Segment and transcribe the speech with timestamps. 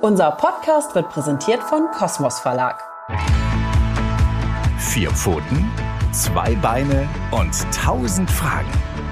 [0.00, 2.84] Unser Podcast wird präsentiert von Kosmos Verlag.
[4.78, 5.68] Vier Pfoten,
[6.12, 8.70] zwei Beine und tausend Fragen.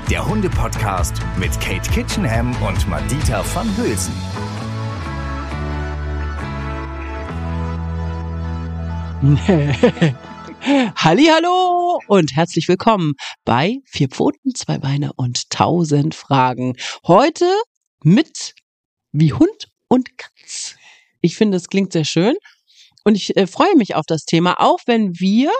[0.08, 4.14] Der Hunde-Podcast mit Kate Kitchenham und Madita van Hülsen.
[10.94, 13.14] Hallo und herzlich willkommen
[13.44, 16.76] bei Vier Pfoten, zwei Beine und tausend Fragen.
[17.04, 17.46] Heute
[18.04, 18.54] mit
[19.10, 20.76] wie Hund und Katz.
[21.20, 22.36] Ich finde, es klingt sehr schön
[23.04, 25.50] und ich äh, freue mich auf das Thema, auch wenn wir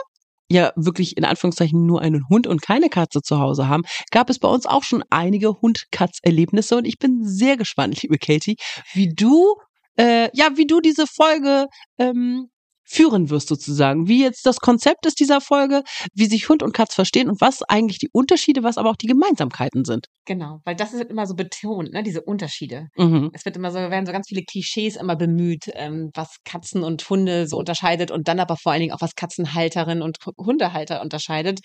[0.49, 4.39] ja wirklich in Anführungszeichen nur einen Hund und keine Katze zu Hause haben, gab es
[4.39, 8.55] bei uns auch schon einige Hund-Katz-Erlebnisse und ich bin sehr gespannt, liebe Katie,
[8.93, 9.55] wie du
[9.99, 12.49] äh, ja, wie du diese Folge ähm,
[12.87, 15.83] führen wirst sozusagen, wie jetzt das Konzept ist dieser Folge,
[16.13, 19.07] wie sich Hund und Katz verstehen und was eigentlich die Unterschiede, was aber auch die
[19.07, 20.07] Gemeinsamkeiten sind.
[20.25, 22.87] Genau, weil das wird immer so betont, ne, diese Unterschiede.
[22.95, 23.31] Mhm.
[23.33, 27.07] Es wird immer so, werden so ganz viele Klischees immer bemüht, ähm, was Katzen und
[27.09, 31.59] Hunde so unterscheidet und dann aber vor allen Dingen auch was Katzenhalterin und Hundehalter unterscheidet.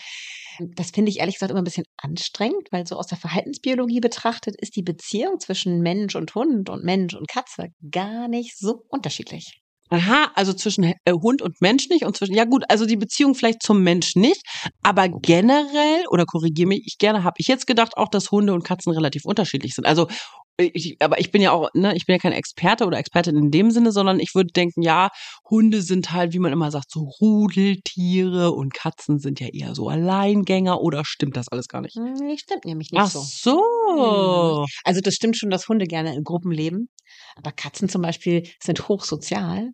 [0.59, 4.57] Das finde ich ehrlich gesagt immer ein bisschen anstrengend, weil so aus der Verhaltensbiologie betrachtet
[4.61, 9.62] ist die Beziehung zwischen Mensch und Hund und Mensch und Katze gar nicht so unterschiedlich.
[9.93, 13.35] Aha, also zwischen äh, Hund und Mensch nicht und zwischen, ja gut, also die Beziehung
[13.35, 14.41] vielleicht zum Mensch nicht,
[14.83, 18.65] aber generell, oder korrigiere mich, ich gerne, habe ich jetzt gedacht auch, dass Hunde und
[18.65, 19.85] Katzen relativ unterschiedlich sind.
[19.87, 20.09] Also,
[20.57, 23.51] ich, aber ich bin ja auch, ne, ich bin ja kein Experte oder Expertin in
[23.51, 25.11] dem Sinne, sondern ich würde denken, ja,
[25.51, 29.89] Hunde sind halt, wie man immer sagt, so Rudeltiere und Katzen sind ja eher so
[29.89, 31.97] Alleingänger oder stimmt das alles gar nicht?
[31.97, 33.21] Nee, stimmt nämlich nicht Ach so.
[33.21, 34.67] so.
[34.85, 36.89] Also das stimmt schon, dass Hunde gerne in Gruppen leben,
[37.37, 39.71] aber Katzen zum Beispiel sind hochsozial.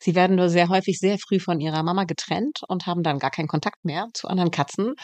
[0.00, 3.30] Sie werden nur sehr häufig sehr früh von ihrer Mama getrennt und haben dann gar
[3.30, 4.94] keinen Kontakt mehr zu anderen Katzen.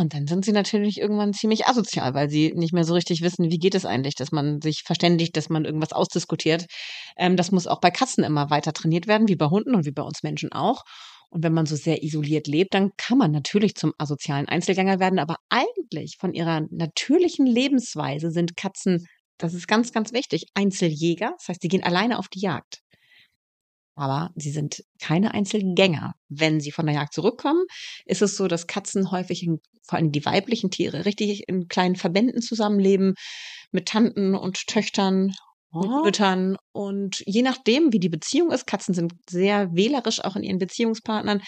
[0.00, 3.50] Und dann sind sie natürlich irgendwann ziemlich asozial, weil sie nicht mehr so richtig wissen,
[3.50, 6.64] wie geht es eigentlich, dass man sich verständigt, dass man irgendwas ausdiskutiert.
[7.18, 9.90] Ähm, das muss auch bei Katzen immer weiter trainiert werden, wie bei Hunden und wie
[9.90, 10.84] bei uns Menschen auch.
[11.28, 15.18] Und wenn man so sehr isoliert lebt, dann kann man natürlich zum asozialen Einzelgänger werden.
[15.18, 19.06] Aber eigentlich von ihrer natürlichen Lebensweise sind Katzen,
[19.36, 21.34] das ist ganz, ganz wichtig, Einzeljäger.
[21.36, 22.80] Das heißt, sie gehen alleine auf die Jagd
[24.00, 26.14] aber sie sind keine Einzelgänger.
[26.28, 27.64] Wenn sie von der Jagd zurückkommen,
[28.06, 31.96] ist es so, dass Katzen häufig, in, vor allem die weiblichen Tiere, richtig in kleinen
[31.96, 33.14] Verbänden zusammenleben
[33.72, 35.34] mit Tanten und Töchtern
[35.72, 36.02] und Oh.
[36.02, 36.56] Müttern.
[36.72, 41.42] Und je nachdem, wie die Beziehung ist, Katzen sind sehr wählerisch auch in ihren Beziehungspartnern,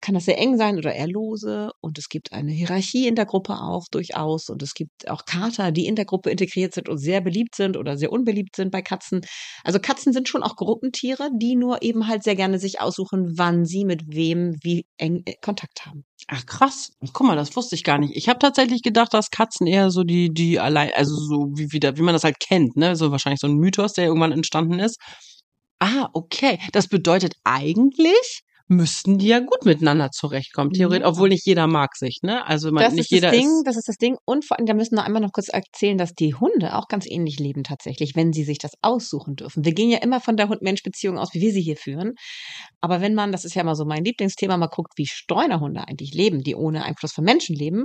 [0.00, 1.70] kann das sehr eng sein oder eher lose.
[1.80, 4.48] Und es gibt eine Hierarchie in der Gruppe auch durchaus.
[4.48, 7.76] Und es gibt auch Kater, die in der Gruppe integriert sind und sehr beliebt sind
[7.76, 9.22] oder sehr unbeliebt sind bei Katzen.
[9.64, 13.64] Also Katzen sind schon auch Gruppentiere, die nur eben halt sehr gerne sich aussuchen, wann
[13.64, 16.04] sie mit wem wie eng äh, Kontakt haben.
[16.28, 18.16] Ach krass, guck mal, das wusste ich gar nicht.
[18.16, 21.96] Ich habe tatsächlich gedacht, dass Katzen eher so die die allein, also so wie wieder,
[21.96, 24.98] wie man das halt kennt, ne, so wahrscheinlich so ein Mythos, der irgendwann entstanden ist.
[25.78, 31.08] Ah, okay, das bedeutet eigentlich müssten die ja gut miteinander zurechtkommen, theoretisch, Ja.
[31.08, 32.46] obwohl nicht jeder mag sich, ne?
[32.46, 33.62] Also man, Das nicht ist jeder das Ding, ist.
[33.64, 34.16] das ist das Ding.
[34.24, 37.06] Und vor allem, da müssen wir einmal noch kurz erzählen, dass die Hunde auch ganz
[37.06, 39.64] ähnlich leben tatsächlich, wenn sie sich das aussuchen dürfen.
[39.64, 42.14] Wir gehen ja immer von der Hund-Mensch-Beziehung aus, wie wir sie hier führen.
[42.80, 46.12] Aber wenn man, das ist ja immer so mein Lieblingsthema, mal guckt, wie Streunerhunde eigentlich
[46.14, 47.84] leben, die ohne Einfluss von Menschen leben,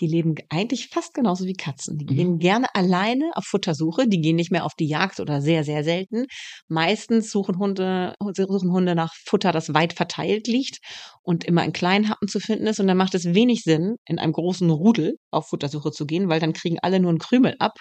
[0.00, 1.98] die leben eigentlich fast genauso wie Katzen.
[1.98, 2.16] Die Mhm.
[2.16, 5.84] gehen gerne alleine auf Futtersuche, die gehen nicht mehr auf die Jagd oder sehr, sehr
[5.84, 6.26] selten.
[6.68, 10.11] Meistens suchen Hunde, suchen Hunde nach Futter, das weit verteilt
[10.46, 10.78] liegt
[11.22, 12.80] und immer in kleinen Happen zu finden ist.
[12.80, 16.40] Und dann macht es wenig Sinn, in einem großen Rudel auf Futtersuche zu gehen, weil
[16.40, 17.78] dann kriegen alle nur einen Krümel ab.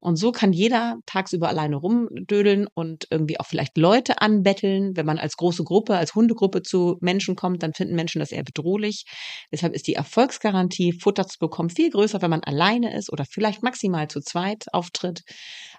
[0.00, 4.96] Und so kann jeder tagsüber alleine rumdödeln und irgendwie auch vielleicht Leute anbetteln.
[4.96, 8.44] Wenn man als große Gruppe, als Hundegruppe zu Menschen kommt, dann finden Menschen das eher
[8.44, 9.04] bedrohlich.
[9.50, 13.62] Deshalb ist die Erfolgsgarantie, Futter zu bekommen, viel größer, wenn man alleine ist oder vielleicht
[13.62, 15.22] maximal zu zweit auftritt.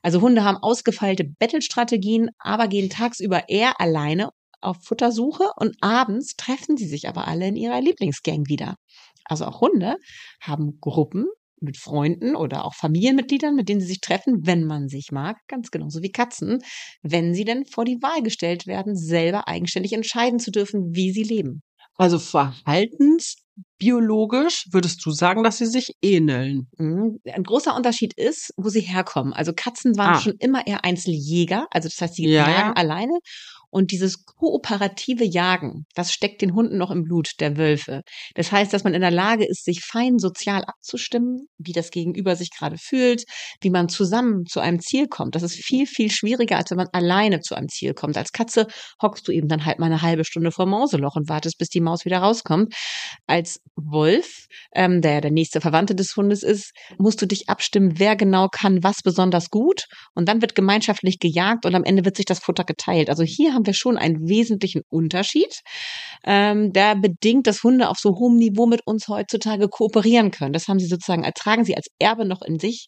[0.02, 4.30] Also Hunde haben ausgefeilte Bettelstrategien, aber gehen tagsüber eher alleine
[4.62, 8.76] auf Futtersuche und abends treffen sie sich aber alle in ihrer Lieblingsgang wieder.
[9.26, 9.96] Also auch Hunde
[10.42, 11.26] haben Gruppen
[11.60, 15.72] mit Freunden oder auch Familienmitgliedern, mit denen sie sich treffen, wenn man sich mag, ganz
[15.72, 16.60] genauso wie Katzen,
[17.02, 21.24] wenn sie denn vor die Wahl gestellt werden, selber eigenständig entscheiden zu dürfen, wie sie
[21.24, 21.62] leben.
[21.96, 26.68] Also verhaltensbiologisch würdest du sagen, dass sie sich ähneln.
[26.78, 27.20] Mhm.
[27.26, 29.34] Ein großer Unterschied ist, wo sie herkommen.
[29.34, 30.18] Also Katzen waren Ah.
[30.22, 32.74] schon immer eher Einzeljäger, also das heißt, sie Ja, jagen ja.
[32.74, 33.18] alleine.
[33.78, 38.02] Und dieses kooperative Jagen, das steckt den Hunden noch im Blut der Wölfe.
[38.34, 42.36] Das heißt, dass man in der Lage ist, sich fein sozial abzustimmen, wie das Gegenüber
[42.36, 43.26] sich gerade fühlt,
[43.62, 45.36] wie man zusammen zu einem Ziel kommt.
[45.36, 48.18] Das ist viel, viel schwieriger, als wenn man alleine zu einem Ziel kommt.
[48.18, 48.66] Als Katze
[49.00, 51.80] hockst du eben dann halt mal eine halbe Stunde vor Mauseloch und wartest, bis die
[51.80, 52.74] Maus wieder rauskommt.
[53.28, 58.16] Als Wolf, ähm, der der nächste Verwandte des Hundes ist, musst du dich abstimmen, wer
[58.16, 59.84] genau kann was besonders gut.
[60.16, 63.12] Und dann wird gemeinschaftlich gejagt und am Ende wird sich das Futter geteilt.
[63.12, 65.62] Also hier haben wir schon einen wesentlichen Unterschied,
[66.26, 70.54] ähm, der bedingt, dass Hunde auf so hohem Niveau mit uns heutzutage kooperieren können.
[70.54, 72.88] Das haben sie sozusagen, ertragen sie als Erbe noch in sich.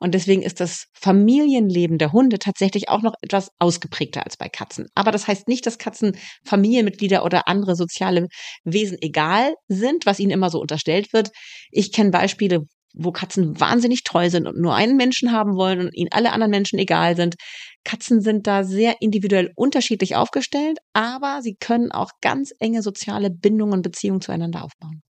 [0.00, 4.86] Und deswegen ist das Familienleben der Hunde tatsächlich auch noch etwas ausgeprägter als bei Katzen.
[4.94, 6.16] Aber das heißt nicht, dass Katzen
[6.46, 8.26] Familienmitglieder oder andere soziale
[8.64, 11.30] Wesen egal sind, was ihnen immer so unterstellt wird.
[11.70, 12.60] Ich kenne Beispiele,
[12.94, 16.50] wo Katzen wahnsinnig treu sind und nur einen Menschen haben wollen und ihnen alle anderen
[16.50, 17.36] Menschen egal sind.
[17.84, 23.74] Katzen sind da sehr individuell unterschiedlich aufgestellt, aber sie können auch ganz enge soziale Bindungen
[23.74, 25.02] und Beziehungen zueinander aufbauen.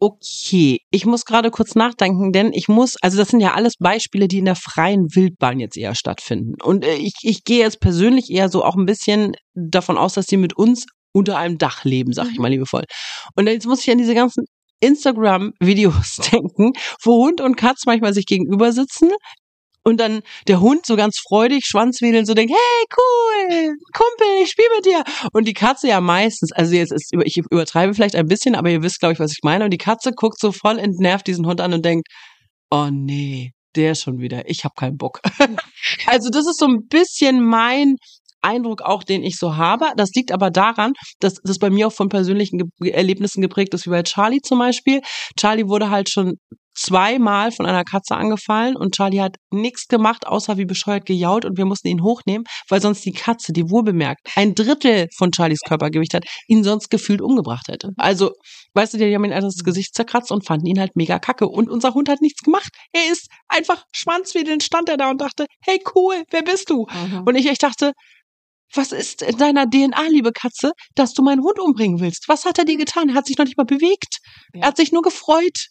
[0.00, 4.28] Okay, ich muss gerade kurz nachdenken, denn ich muss, also das sind ja alles Beispiele,
[4.28, 6.54] die in der freien Wildbahn jetzt eher stattfinden.
[6.62, 10.26] Und äh, ich, ich gehe jetzt persönlich eher so auch ein bisschen davon aus, dass
[10.26, 12.84] die mit uns unter einem Dach leben, sag ich mal liebevoll.
[13.34, 14.44] Und jetzt muss ich an diese ganzen
[14.80, 19.10] Instagram-Videos denken, wo Hund und Katz manchmal sich gegenüber sitzen,
[19.84, 24.68] und dann der Hund so ganz freudig, Schwanzwedeln, so denkt, hey, cool, Kumpel, ich spiele
[24.76, 25.04] mit dir.
[25.32, 28.82] Und die Katze ja meistens, also jetzt ist, ich übertreibe vielleicht ein bisschen, aber ihr
[28.82, 29.64] wisst, glaube ich, was ich meine.
[29.64, 32.08] Und die Katze guckt so voll entnervt diesen Hund an und denkt,
[32.70, 35.20] oh nee, der schon wieder, ich habe keinen Bock.
[36.06, 37.96] also das ist so ein bisschen mein
[38.40, 39.86] Eindruck auch, den ich so habe.
[39.96, 43.86] Das liegt aber daran, dass das bei mir auch von persönlichen Ge Erlebnissen geprägt ist,
[43.86, 45.00] wie bei Charlie zum Beispiel.
[45.38, 46.34] Charlie wurde halt schon
[46.78, 51.58] zweimal von einer Katze angefallen und Charlie hat nichts gemacht, außer wie bescheuert gejault und
[51.58, 55.60] wir mussten ihn hochnehmen, weil sonst die Katze, die wohl bemerkt, ein Drittel von Charlies
[55.66, 57.90] Körpergewicht hat, ihn sonst gefühlt umgebracht hätte.
[57.96, 58.32] Also,
[58.74, 61.48] weißt du, die haben ihn einfach das Gesicht zerkratzt und fanden ihn halt mega kacke
[61.48, 62.70] und unser Hund hat nichts gemacht.
[62.92, 66.86] Er ist einfach schwanzwedelnd stand er da und dachte, hey cool, wer bist du?
[66.86, 67.22] Mhm.
[67.26, 67.92] Und ich echt dachte,
[68.74, 72.28] was ist in deiner DNA, liebe Katze, dass du meinen Hund umbringen willst?
[72.28, 73.08] Was hat er dir getan?
[73.08, 74.18] Er hat sich noch nicht mal bewegt.
[74.52, 74.60] Ja.
[74.60, 75.68] Er hat sich nur gefreut.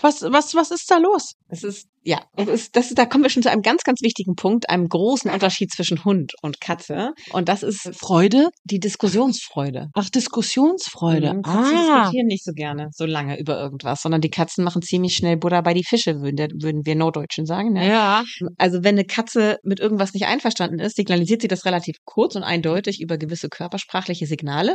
[0.00, 1.34] Was, was, was ist da los?
[1.48, 4.02] Es ist, ja, es ist, das ist, da kommen wir schon zu einem ganz, ganz
[4.02, 7.12] wichtigen Punkt, einem großen Unterschied zwischen Hund und Katze.
[7.32, 8.48] Und das ist Freude?
[8.64, 9.90] Die Diskussionsfreude.
[9.94, 11.34] Ach, Diskussionsfreude.
[11.34, 11.98] Mhm, Katzen ah.
[12.00, 15.62] diskutieren nicht so gerne so lange über irgendwas, sondern die Katzen machen ziemlich schnell Butter
[15.62, 17.72] bei die Fische, würden, würden wir Norddeutschen sagen.
[17.72, 17.88] Ne?
[17.88, 18.24] Ja.
[18.58, 22.42] Also wenn eine Katze mit irgendwas nicht einverstanden ist, signalisiert sie das relativ kurz und
[22.42, 24.72] eindeutig über gewisse körpersprachliche Signale.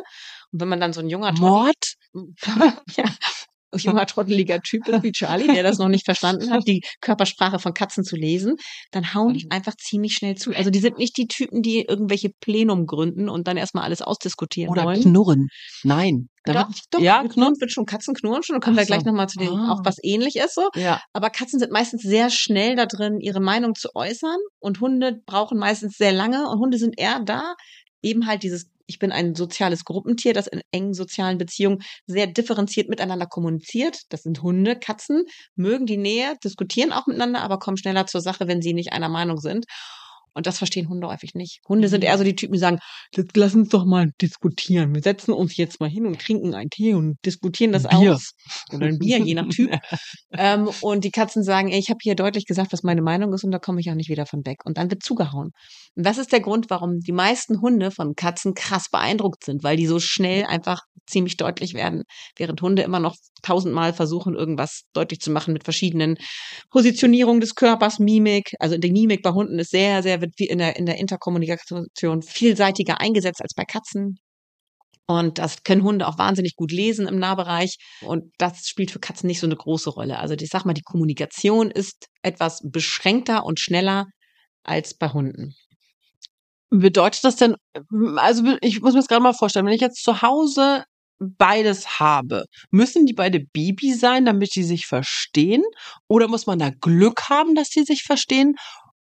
[0.52, 1.96] Und wenn man dann so ein junger Mord?
[2.98, 3.06] ja,
[3.76, 7.74] junger trotteliger Typ ist wie Charlie, der das noch nicht verstanden hat, die Körpersprache von
[7.74, 8.56] Katzen zu lesen,
[8.92, 9.52] dann hauen die mhm.
[9.52, 10.56] einfach ziemlich schnell zu.
[10.56, 14.72] Also die sind nicht die Typen, die irgendwelche Plenum gründen und dann erstmal alles ausdiskutieren
[14.72, 15.02] Oder wollen.
[15.02, 15.48] knurren.
[15.84, 16.30] Nein.
[16.46, 18.56] Doch, doch, ja, knurren wird schon Katzen knurren schon.
[18.56, 19.10] Dann kommen Ach wir gleich so.
[19.10, 19.74] nochmal zu dem, ah.
[19.74, 20.70] auch was ähnlich ist so.
[20.76, 21.02] Ja.
[21.14, 25.60] Aber Katzen sind meistens sehr schnell da drin, ihre Meinung zu äußern und Hunde brauchen
[25.60, 27.56] meistens sehr lange und Hunde sind eher da,
[28.02, 32.90] eben halt dieses ich bin ein soziales Gruppentier, das in engen sozialen Beziehungen sehr differenziert
[32.90, 34.02] miteinander kommuniziert.
[34.10, 35.26] Das sind Hunde, Katzen,
[35.56, 39.10] mögen die Nähe, diskutieren auch miteinander, aber kommen schneller zur Sache, wenn sie nicht einer
[39.10, 39.66] Meinung sind.
[40.34, 41.62] Und das verstehen Hunde häufig nicht.
[41.68, 42.80] Hunde sind eher so die Typen, die sagen,
[43.36, 44.94] lass uns doch mal diskutieren.
[44.94, 48.16] Wir setzen uns jetzt mal hin und trinken einen Tee und diskutieren das Bier.
[48.16, 48.32] aus.
[48.72, 49.72] Oder ein Bier, je nach Typ.
[50.32, 53.44] ähm, und die Katzen sagen, ey, ich habe hier deutlich gesagt, was meine Meinung ist
[53.44, 54.60] und da komme ich auch nicht wieder von weg.
[54.66, 55.52] Und dann wird zugehauen.
[55.96, 59.78] Und das ist der Grund, warum die meisten Hunde von Katzen krass beeindruckt sind, weil
[59.78, 62.04] die so schnell einfach ziemlich deutlich werden,
[62.38, 66.18] während Hunde immer noch tausendmal versuchen, irgendwas deutlich zu machen mit verschiedenen
[66.70, 68.54] Positionierungen des Körpers, Mimik.
[68.60, 71.88] Also die Mimik bei Hunden ist sehr, sehr wird in der, in der Interkommunikation
[72.22, 74.20] vielseitiger eingesetzt als bei Katzen.
[75.10, 77.78] Und das können Hunde auch wahnsinnig gut lesen im Nahbereich.
[78.02, 80.20] Und das spielt für Katzen nicht so eine große Rolle.
[80.20, 84.06] Also ich sag mal, die Kommunikation ist etwas beschränkter und schneller
[84.64, 85.56] als bei Hunden.
[86.70, 87.56] Bedeutet das denn,
[88.18, 90.84] also ich muss mir das gerade mal vorstellen, wenn ich jetzt zu Hause
[91.20, 95.64] beides habe, müssen die beide Baby sein, damit die sich verstehen?
[96.08, 98.56] Oder muss man da Glück haben, dass die sich verstehen?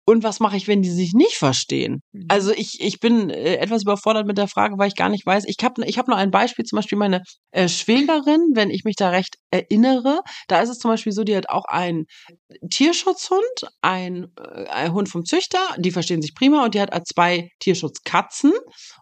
[0.08, 2.00] Und was mache ich, wenn die sich nicht verstehen?
[2.12, 2.26] Mhm.
[2.28, 5.44] Also ich, ich bin äh, etwas überfordert mit der Frage, weil ich gar nicht weiß.
[5.48, 8.94] Ich habe ich hab noch ein Beispiel, zum Beispiel meine äh, Schwägerin, wenn ich mich
[8.94, 10.20] da recht erinnere.
[10.48, 12.06] Da ist es zum Beispiel so, die hat auch einen
[12.70, 13.42] Tierschutzhund,
[13.82, 18.52] ein, äh, ein Hund vom Züchter, die verstehen sich prima und die hat zwei Tierschutzkatzen.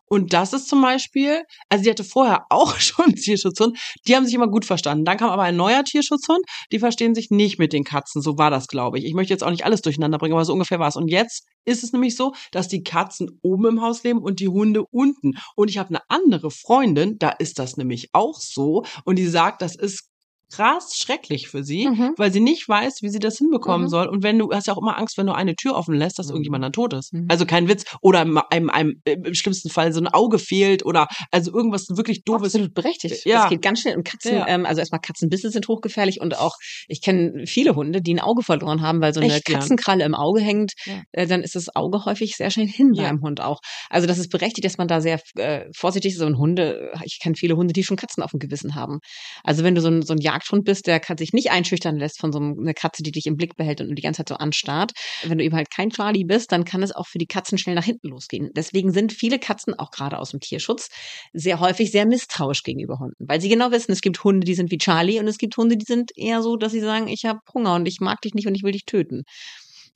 [0.07, 4.25] Und das ist zum Beispiel, also die hatte vorher auch schon einen Tierschutzhund, die haben
[4.25, 5.05] sich immer gut verstanden.
[5.05, 8.23] Dann kam aber ein neuer Tierschutzhund, die verstehen sich nicht mit den Katzen.
[8.23, 9.05] So war das, glaube ich.
[9.05, 10.97] Ich möchte jetzt auch nicht alles durcheinander bringen, aber so ungefähr war es.
[10.97, 14.49] Und jetzt ist es nämlich so, dass die Katzen oben im Haus leben und die
[14.49, 15.33] Hunde unten.
[15.57, 18.85] Und ich habe eine andere Freundin, da ist das nämlich auch so.
[19.05, 20.11] Und die sagt, das ist
[20.57, 22.15] krass schrecklich für sie, Mhm.
[22.17, 23.91] weil sie nicht weiß, wie sie das hinbekommen Mhm.
[23.91, 24.07] soll.
[24.09, 26.27] Und wenn du hast ja auch immer Angst, wenn du eine Tür offen lässt, dass
[26.29, 26.33] Mhm.
[26.35, 27.13] irgendjemand dann tot ist.
[27.13, 27.27] Mhm.
[27.29, 27.85] Also kein Witz.
[28.01, 32.25] Oder im, einem, einem, im schlimmsten Fall so ein Auge fehlt oder also irgendwas wirklich
[32.25, 32.55] doofes.
[32.55, 33.25] Absolut berechtigt.
[33.25, 33.43] Ja.
[33.43, 33.97] Das geht ganz schnell.
[33.97, 34.47] Und Katzen, Ja.
[34.49, 36.55] ähm, also erstmal Katzenbisse sind hochgefährlich und auch,
[36.89, 39.45] ich kenne viele Hunde, die ein Auge verloren haben, weil so eine Echt?
[39.47, 41.03] Katzenkralle im Auge hängt, Ja.
[41.13, 43.61] äh, dann ist das Auge häufig sehr schnell hin beim Hund auch.
[43.91, 46.19] Also das ist berechtigt, dass man da sehr äh, vorsichtig ist.
[46.19, 48.99] So ein Hunde, ich kenne viele Hunde, die schon Katzen auf dem Gewissen haben.
[49.43, 52.33] Also wenn du so ein, so ein Jagdhund bist, der sich nicht einschüchtern lässt von
[52.33, 54.93] so einer Katze, die dich im Blick behält und die ganze Zeit so anstarrt.
[55.23, 57.75] Wenn du eben halt kein Charlie bist, dann kann es auch für die Katzen schnell
[57.75, 58.51] nach hinten losgehen.
[58.55, 60.89] Deswegen sind viele Katzen, auch gerade aus dem Tierschutz,
[61.33, 63.25] sehr häufig sehr misstrauisch gegenüber Hunden.
[63.27, 65.77] Weil sie genau wissen, es gibt Hunde, die sind wie Charlie und es gibt Hunde,
[65.77, 68.47] die sind eher so, dass sie sagen, ich habe Hunger und ich mag dich nicht
[68.47, 69.23] und ich will dich töten.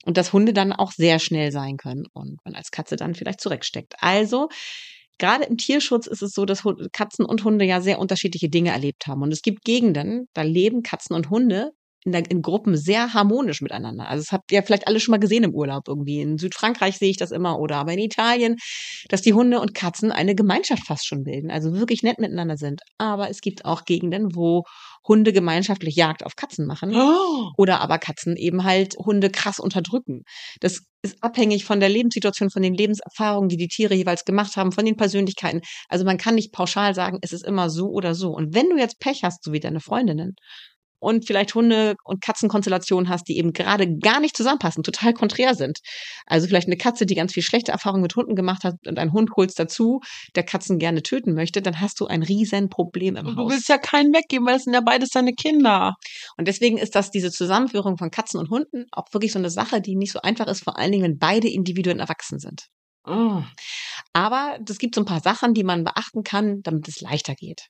[0.05, 3.41] Und dass Hunde dann auch sehr schnell sein können und man als Katze dann vielleicht
[3.41, 3.95] zurücksteckt.
[3.99, 4.47] Also,
[5.19, 9.05] gerade im Tierschutz ist es so, dass Katzen und Hunde ja sehr unterschiedliche Dinge erlebt
[9.05, 9.21] haben.
[9.21, 11.71] Und es gibt Gegenden, da leben Katzen und Hunde
[12.05, 14.07] in, der, in Gruppen sehr harmonisch miteinander.
[14.07, 16.21] Also das habt ihr vielleicht alle schon mal gesehen im Urlaub irgendwie.
[16.21, 18.55] In Südfrankreich sehe ich das immer oder aber in Italien,
[19.09, 22.81] dass die Hunde und Katzen eine Gemeinschaft fast schon bilden, also wirklich nett miteinander sind.
[22.97, 24.63] Aber es gibt auch Gegenden, wo
[25.07, 27.51] Hunde gemeinschaftlich Jagd auf Katzen machen Oh.
[27.57, 30.23] oder aber Katzen eben halt Hunde krass unterdrücken.
[30.59, 34.71] Das ist abhängig von der Lebenssituation, von den Lebenserfahrungen, die die Tiere jeweils gemacht haben,
[34.71, 35.61] von den Persönlichkeiten.
[35.87, 38.31] Also man kann nicht pauschal sagen, es ist immer so oder so.
[38.31, 40.35] Und wenn du jetzt Pech hast, so wie deine Freundinnen,
[40.99, 45.79] und vielleicht Hunde- und Katzenkonstellationen hast, die eben gerade gar nicht zusammenpassen, total konträr sind.
[46.25, 49.13] Also vielleicht eine Katze, die ganz viel schlechte Erfahrungen mit Hunden gemacht hat und einen
[49.13, 50.01] Hund holst dazu,
[50.35, 53.51] der Katzen gerne töten möchte, dann hast du ein riesen Problem im Und du Haus.
[53.51, 55.95] willst ja keinen weggeben, weil das sind ja beides deine Kinder.
[56.37, 59.81] Und deswegen ist das diese Zusammenführung von Katzen und Hunden auch wirklich so eine Sache,
[59.81, 62.67] die nicht so einfach ist, vor allen Dingen, wenn beide Individuen erwachsen sind.
[63.05, 63.41] Oh.
[64.13, 67.67] Aber es gibt so ein paar Sachen, die man beachten kann, damit es leichter geht.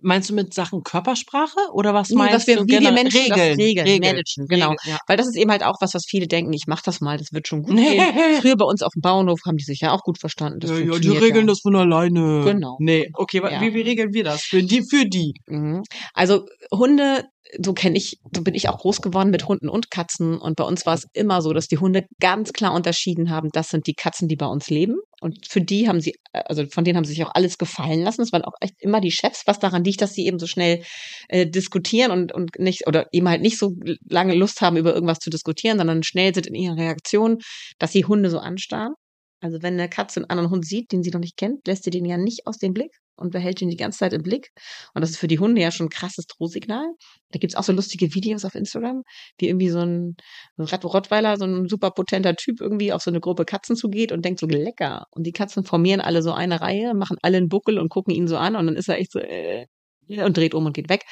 [0.00, 2.64] Meinst du mit Sachen Körpersprache oder was Nee, meinst was wir- du?
[2.66, 2.92] wie wir?
[2.92, 4.70] Menschen das Regeln, regeln, managen, genau.
[4.70, 4.98] Regeln, ja.
[5.06, 7.32] Weil das ist eben halt auch was, was viele denken, ich mache das mal, das
[7.32, 8.02] wird schon gut gehen.
[8.40, 10.60] Früher bei uns auf dem Bauernhof haben die sich ja auch gut verstanden.
[10.60, 11.52] Das ja, ja, die regeln ja.
[11.52, 12.42] das von alleine.
[12.44, 12.76] Genau.
[12.80, 13.60] Nee, okay, Ja.
[13.60, 14.42] wie, wie regeln wir das?
[14.44, 15.34] Für die, für die.
[15.46, 15.82] Mhm.
[16.14, 17.24] Also Hunde,
[17.60, 20.38] so kenne ich, so bin ich auch groß geworden mit Hunden und Katzen.
[20.38, 23.68] Und bei uns war es immer so, dass die Hunde ganz klar unterschieden haben, das
[23.68, 24.96] sind die Katzen, die bei uns leben.
[25.20, 28.22] Und für die haben sie, also von denen haben sie sich auch alles gefallen lassen.
[28.22, 30.82] Es waren auch echt immer die Chefs, was daran liegt, dass sie eben so schnell
[31.28, 33.72] äh, diskutieren und, und nicht, oder eben halt nicht so
[34.08, 37.38] lange Lust haben, über irgendwas zu diskutieren, sondern schnell sind in ihren Reaktionen,
[37.78, 38.94] dass sie Hunde so anstarren.
[39.40, 41.90] Also wenn eine Katze einen anderen Hund sieht, den sie noch nicht kennt, lässt sie
[41.90, 44.50] den ja nicht aus dem Blick und behält ihn die ganze Zeit im Blick.
[44.94, 46.86] Und das ist für die Hunde ja schon ein krasses Drohsignal.
[47.30, 49.02] Da gibt's auch so lustige Videos auf Instagram,
[49.38, 50.16] wie irgendwie so ein,
[50.58, 54.40] Rottweiler, so ein super potenter Typ irgendwie auf so eine Gruppe Katzen zugeht und denkt
[54.40, 55.06] so lecker.
[55.10, 58.28] Und die Katzen formieren alle so eine Reihe, machen alle einen Buckel und gucken ihn
[58.28, 59.66] so an und dann ist er echt so äh,
[60.08, 61.04] und dreht um und geht weg.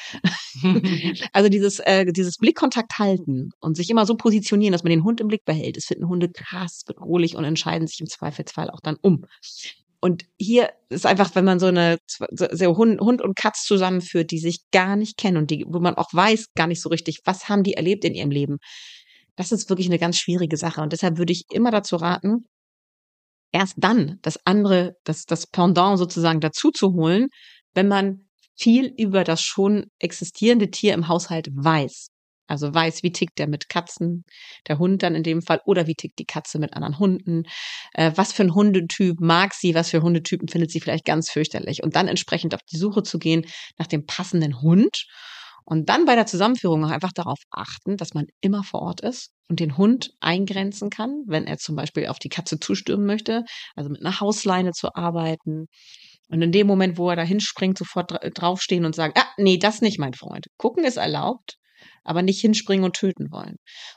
[1.32, 5.20] Also dieses, äh, dieses Blickkontakt halten und sich immer so positionieren, dass man den Hund
[5.20, 8.96] im Blick behält, das finden Hunde krass bedrohlich und entscheiden sich im Zweifelsfall auch dann
[9.00, 9.24] um.
[10.02, 14.38] Und hier ist einfach, wenn man so eine so Hund, Hund und Katz zusammenführt, die
[14.38, 17.48] sich gar nicht kennen und die, wo man auch weiß gar nicht so richtig, was
[17.48, 18.58] haben die erlebt in ihrem Leben.
[19.36, 20.80] Das ist wirklich eine ganz schwierige Sache.
[20.80, 22.46] Und deshalb würde ich immer dazu raten,
[23.52, 27.28] erst dann das andere, das, das Pendant sozusagen dazu zu holen,
[27.74, 32.09] wenn man viel über das schon existierende Tier im Haushalt weiß.
[32.50, 34.24] Also weiß, wie tickt der mit Katzen,
[34.68, 37.44] der Hund dann in dem Fall, oder wie tickt die Katze mit anderen Hunden,
[37.94, 41.82] äh, was für ein Hundetyp mag sie, was für Hundetypen findet sie vielleicht ganz fürchterlich.
[41.82, 43.46] Und dann entsprechend auf die Suche zu gehen
[43.78, 45.06] nach dem passenden Hund.
[45.64, 49.30] Und dann bei der Zusammenführung auch einfach darauf achten, dass man immer vor Ort ist
[49.48, 53.44] und den Hund eingrenzen kann, wenn er zum Beispiel auf die Katze zustürmen möchte,
[53.76, 55.66] also mit einer Hausleine zu arbeiten.
[56.28, 59.58] Und in dem Moment, wo er da hinspringt, sofort dra- draufstehen und sagen, ah, nee,
[59.58, 60.46] das nicht, mein Freund.
[60.58, 61.56] Gucken ist erlaubt,
[62.04, 63.56] aber nicht hinspringen und töten wollen.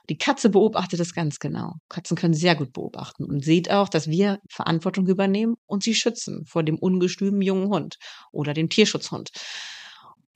[0.09, 1.75] Die Katze beobachtet das ganz genau.
[1.89, 6.45] Katzen können sehr gut beobachten und sieht auch, dass wir Verantwortung übernehmen und sie schützen
[6.45, 7.97] vor dem ungestümen jungen Hund
[8.31, 9.31] oder dem Tierschutzhund.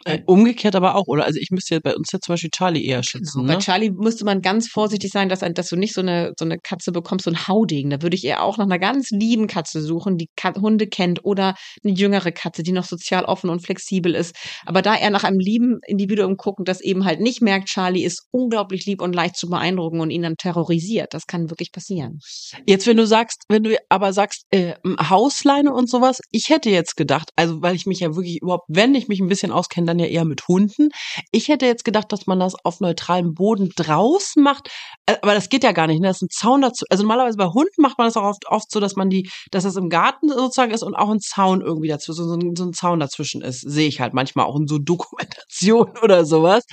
[0.07, 1.25] Äh, umgekehrt aber auch, oder?
[1.25, 3.41] Also ich müsste jetzt bei uns jetzt zum Beispiel Charlie eher schützen.
[3.41, 3.47] Genau.
[3.47, 3.59] Bei Ne?
[3.59, 6.91] Charlie müsste man ganz vorsichtig sein, dass, dass du nicht so eine, so eine Katze
[6.91, 7.89] bekommst, so ein Haudegen.
[7.89, 11.23] Da würde ich eher auch nach einer ganz lieben Katze suchen, die Kat Hunde kennt
[11.25, 14.35] oder eine jüngere Katze, die noch sozial offen und flexibel ist.
[14.65, 18.27] Aber da eher nach einem lieben Individuum gucken, das eben halt nicht merkt, Charlie ist
[18.31, 21.13] unglaublich lieb und leicht zu beeindrucken und ihn dann terrorisiert.
[21.13, 22.19] Das kann wirklich passieren.
[22.65, 24.73] Jetzt, wenn du sagst, wenn du aber sagst, äh,
[25.09, 28.95] Hausleine und sowas, ich hätte jetzt gedacht, also weil ich mich ja wirklich überhaupt, wenn
[28.95, 30.89] ich mich ein bisschen auskenne, dann dann ja eher mit Hunden.
[31.31, 34.69] Ich hätte jetzt gedacht, dass man das auf neutralem Boden draußen macht,
[35.05, 36.01] Äh, aber das geht ja gar nicht.
[36.01, 36.07] Ne?
[36.07, 36.85] Das ist ein Zaun dazu.
[36.89, 39.63] Also normalerweise bei Hunden macht man das auch oft, oft so, dass man die, dass
[39.63, 42.73] das im Garten sozusagen ist und auch ein Zaun irgendwie dazu, so, ein, so ein
[42.73, 43.61] Zaun dazwischen ist.
[43.61, 46.63] Sehe ich halt manchmal auch in so Dokumentationen oder sowas.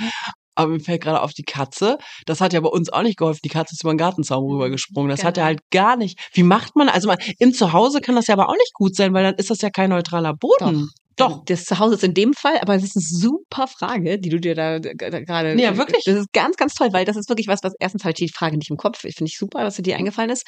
[0.56, 1.98] Aber mir fällt gerade auf die Katze.
[2.26, 3.40] Das hat ja bei uns auch nicht geholfen.
[3.44, 5.10] Die Katze ist über den Gartenzaun rübergesprungen.
[5.10, 5.46] Das hat ja Genau.
[5.46, 6.18] halt gar nicht.
[6.32, 6.88] Wie macht man?
[6.88, 9.50] Also man, im Zuhause kann das ja aber auch nicht gut sein, weil dann ist
[9.50, 10.88] das ja kein neutraler Boden.
[10.88, 11.03] Doch.
[11.46, 14.54] Das Zuhause ist in dem Fall, aber es ist eine super Frage, die du dir
[14.54, 15.60] da g- g- gerade.
[15.60, 16.04] Ja, wirklich.
[16.04, 18.56] Das ist ganz, ganz toll, weil das ist wirklich was, was erstens halt die Frage
[18.56, 19.00] nicht im Kopf.
[19.00, 20.46] Finde ich super, dass dir die eingefallen ist.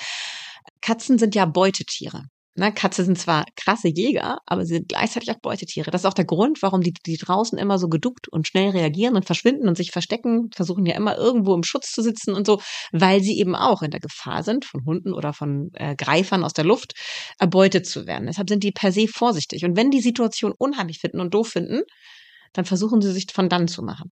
[0.80, 2.22] Katzen sind ja Beutetiere.
[2.58, 5.90] Ne, Katze sind zwar krasse Jäger, aber sie sind gleichzeitig auch Beutetiere.
[5.90, 9.14] Das ist auch der Grund, warum die, die draußen immer so geduckt und schnell reagieren
[9.14, 12.62] und verschwinden und sich verstecken, versuchen ja immer irgendwo im Schutz zu sitzen und so,
[12.92, 16.54] weil sie eben auch in der Gefahr sind, von Hunden oder von äh, Greifern aus
[16.54, 16.94] der Luft
[17.38, 18.26] erbeutet zu werden.
[18.26, 19.66] Deshalb sind die per se vorsichtig.
[19.66, 21.82] Und wenn die Situation unheimlich finden und doof finden,
[22.54, 24.10] dann versuchen sie sich von dann zu machen.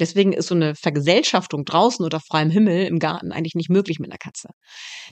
[0.00, 4.10] Deswegen ist so eine Vergesellschaftung draußen oder freiem Himmel im Garten eigentlich nicht möglich mit
[4.10, 4.48] einer Katze.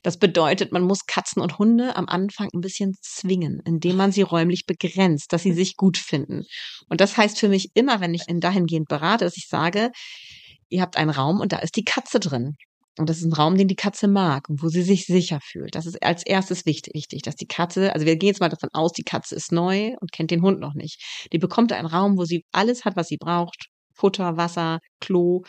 [0.03, 4.23] Das bedeutet, man muss Katzen und Hunde am Anfang ein bisschen zwingen, indem man sie
[4.23, 6.43] räumlich begrenzt, dass sie sich gut finden.
[6.89, 9.91] Und das heißt für mich immer, wenn ich in dahingehend berate, dass ich sage,
[10.69, 12.57] ihr habt einen Raum und da ist die Katze drin.
[12.99, 15.75] Und das ist ein Raum, den die Katze mag und wo sie sich sicher fühlt.
[15.75, 18.69] Das ist als erstes wichtig, wichtig, dass die Katze, also wir gehen jetzt mal davon
[18.75, 21.01] aus, die Katze ist neu und kennt den Hund noch nicht.
[21.33, 23.69] Die bekommt einen Raum, wo sie alles hat, was sie braucht.
[24.03, 25.43] Futter, Wasser, Klo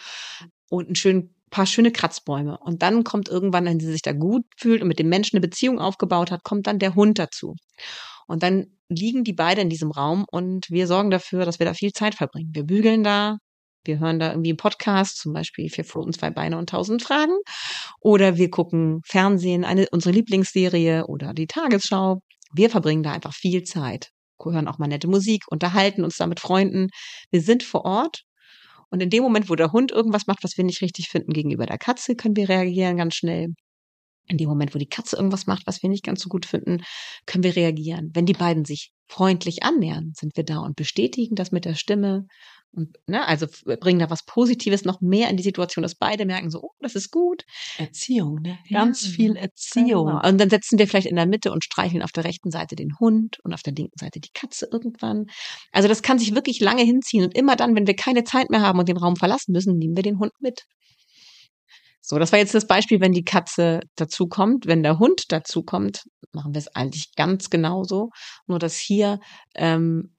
[0.69, 2.57] und ein schön, paar schöne Kratzbäume.
[2.59, 5.47] Und dann kommt irgendwann, wenn sie sich da gut fühlt und mit dem Menschen eine
[5.47, 7.55] Beziehung aufgebaut hat, kommt dann der Hund dazu.
[8.27, 11.73] Und dann liegen die beide in diesem Raum und wir sorgen dafür, dass wir da
[11.73, 12.51] viel Zeit verbringen.
[12.53, 13.37] Wir bügeln da,
[13.85, 17.35] wir hören da irgendwie einen Podcast, zum Beispiel Vier Pfoten, zwei Beine und tausend Fragen.
[17.99, 22.19] Oder wir gucken Fernsehen, eine, unsere Lieblingsserie oder die Tagesschau.
[22.53, 24.09] Wir verbringen da einfach viel Zeit.
[24.41, 26.87] Hören auch mal nette Musik, unterhalten uns da mit Freunden.
[27.31, 28.23] Wir sind vor Ort.
[28.93, 31.65] Und in dem Moment, wo der Hund irgendwas macht, was wir nicht richtig finden gegenüber
[31.65, 33.47] der Katze, können wir reagieren ganz schnell.
[34.27, 36.83] In dem Moment, wo die Katze irgendwas macht, was wir nicht ganz so gut finden,
[37.25, 38.11] können wir reagieren.
[38.13, 42.27] Wenn die beiden sich freundlich annähern, sind wir da und bestätigen das mit der Stimme
[42.75, 43.45] und ne, also
[43.79, 46.95] bringen da was Positives noch mehr in die Situation, dass beide merken so, oh, das
[46.95, 47.43] ist gut.
[47.77, 48.57] Erziehung, ne?
[48.67, 50.07] Ja, Ganz viel Erziehung.
[50.07, 50.27] Genau.
[50.27, 52.97] Und dann setzen wir vielleicht in der Mitte und streicheln auf der rechten Seite den
[52.99, 55.27] Hund und auf der linken Seite die Katze irgendwann.
[55.71, 58.61] Also das kann sich wirklich lange hinziehen und immer dann, wenn wir keine Zeit mehr
[58.61, 60.63] haben und den Raum verlassen müssen, nehmen wir den Hund mit.
[62.05, 64.65] So, das war jetzt das Beispiel, wenn die Katze dazukommt.
[64.65, 66.03] Wenn der Hund dazukommt,
[66.33, 68.09] machen wir es eigentlich ganz genauso.
[68.45, 69.19] Nur dass hier,
[69.55, 70.13] ähm,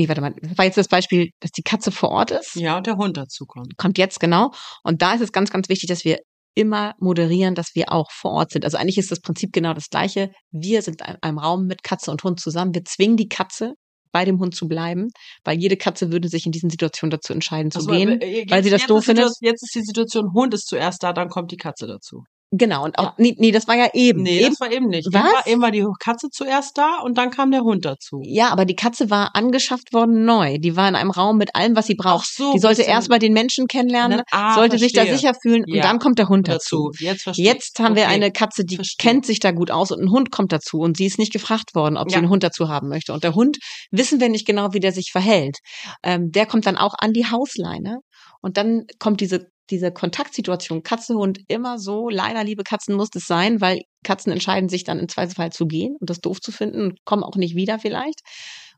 [0.00, 2.76] nee, warte mal, das war jetzt das Beispiel, dass die Katze vor Ort ist Ja,
[2.78, 3.76] und der Hund dazu kommt.
[3.76, 4.52] kommt jetzt genau.
[4.82, 6.18] Und da ist es ganz, ganz wichtig, dass wir
[6.54, 8.64] immer moderieren, dass wir auch vor Ort sind.
[8.64, 10.30] Also eigentlich ist das Prinzip genau das gleiche.
[10.50, 12.74] Wir sind in einem Raum mit Katze und Hund zusammen.
[12.74, 13.74] Wir zwingen die Katze,
[14.12, 15.10] bei dem Hund zu bleiben,
[15.44, 18.20] weil jede Katze würde sich in diesen Situationen dazu entscheiden zu Also, gehen.
[18.20, 19.30] äh, jetzt- weil sie das doof findet.
[19.40, 22.24] Jetzt ist die Situation, Hund ist zuerst da, dann kommt die Katze dazu.
[22.52, 22.84] Genau.
[22.84, 23.14] Und auch, Ja.
[23.16, 24.22] nee, nee, das war ja eben.
[24.22, 25.06] Nee, eben das war eben nicht.
[25.06, 25.32] Eben Was?
[25.32, 28.20] war, eben war die Katze zuerst da und dann kam der Hund dazu.
[28.24, 30.58] ja, aber die Katze war angeschafft worden neu.
[30.58, 32.26] Die war in einem Raum mit allem, was sie braucht.
[32.28, 34.24] Ach so, die sollte erstmal den Menschen kennenlernen, Ne?
[34.32, 35.18] Ah, sollte sich da verstehe.
[35.18, 35.82] sicher fühlen und Ja.
[35.82, 36.90] dann kommt der Hund dazu.
[36.92, 37.04] dazu.
[37.04, 38.14] Jetzt verstehe Jetzt haben wir Okay.
[38.14, 38.96] eine Katze, die Verstehe.
[39.10, 41.76] kennt sich da gut aus und ein Hund kommt dazu und sie ist nicht gefragt
[41.76, 42.18] worden, ob sie Ja.
[42.18, 43.12] einen Hund dazu haben möchte.
[43.12, 43.58] Und der Hund
[43.92, 45.58] wissen wir nicht genau, wie der sich verhält.
[46.02, 47.98] Ähm, der kommt dann auch an die Hausleine
[48.40, 52.08] und dann kommt diese diese Kontaktsituation Katze Hund immer so.
[52.08, 55.96] Leider, liebe Katzen, muss es sein, weil Katzen entscheiden sich dann im Zweifelsfall zu gehen
[56.00, 58.20] und das doof zu finden und kommen auch nicht wieder vielleicht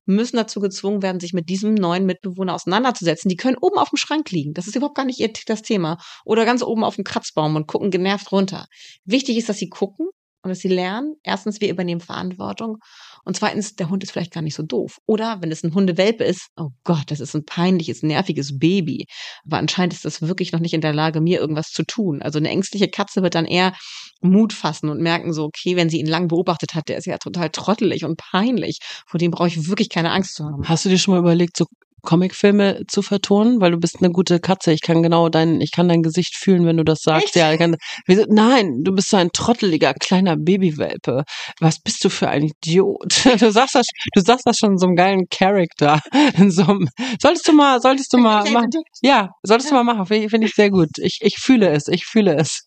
[0.07, 3.29] müssen dazu gezwungen werden, sich mit diesem neuen Mitbewohner auseinanderzusetzen.
[3.29, 4.55] Die können oben auf dem Schrank liegen.
[4.55, 5.99] Das ist überhaupt gar nicht ihr das Thema.
[6.25, 8.67] Oder ganz oben auf dem Kratzbaum und gucken genervt runter.
[9.05, 10.09] Wichtig ist, dass sie gucken
[10.43, 11.15] und dass sie lernen.
[11.23, 12.79] Erstens, wir übernehmen Verantwortung.
[13.25, 14.99] Und zweitens, der Hund ist vielleicht gar nicht so doof.
[15.07, 19.07] Oder wenn es ein Hundewelpe ist, oh Gott, das ist ein peinliches, nerviges Baby.
[19.47, 22.23] Aber anscheinend ist das wirklich noch nicht in der Lage, mir irgendwas zu tun.
[22.23, 23.75] Also eine ängstliche Katze wird dann eher
[24.21, 27.19] Mut fassen und merken so, okay, wenn sie ihn lang beobachtet hat, der ist ja
[27.19, 28.79] total trottelig und peinlich.
[29.07, 30.69] Vor dem brauche ich wirklich keine Angst zu haben.
[30.69, 31.67] Hast du dir schon mal überlegt, so
[32.03, 34.73] Comicfilme zu vertonen, weil du bist eine gute Katze.
[34.73, 37.29] Ich kann genau dein, ich kann dein Gesicht fühlen, wenn du das sagst.
[37.29, 37.37] Echt?
[37.37, 41.25] Ja, ich kann, wieso, nein, du bist so ein trotteliger kleiner Babywelpe.
[41.61, 43.25] Was bist du für ein Idiot?
[43.43, 46.01] Du sagst das, du sagst das schon in so einem geilen Charakter.
[46.37, 46.89] In so einem,
[47.21, 48.71] solltest du mal, solltest du mal machen.
[49.03, 50.07] Ja, solltest du mal machen.
[50.07, 50.91] Finde ich, finde ich sehr gut.
[50.99, 52.65] Ich, ich fühle es, ich fühle es.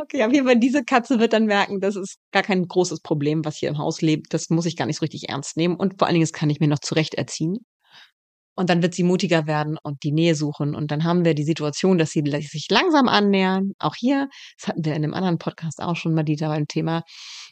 [0.00, 3.44] Okay, auf jeden Fall, diese Katze wird dann merken, das ist gar kein großes Problem,
[3.44, 4.32] was hier im Haus lebt.
[4.32, 5.74] Das muss ich gar nicht so richtig ernst nehmen.
[5.74, 7.58] Und vor allen Dingen, das kann ich mir noch zurecht erziehen.
[8.58, 10.74] Und dann wird sie mutiger werden und die Nähe suchen.
[10.74, 13.72] Und dann haben wir die Situation, dass sie sich langsam annähern.
[13.78, 16.66] Auch hier, das hatten wir in einem anderen Podcast auch schon mal, die da beim
[16.66, 17.04] Thema,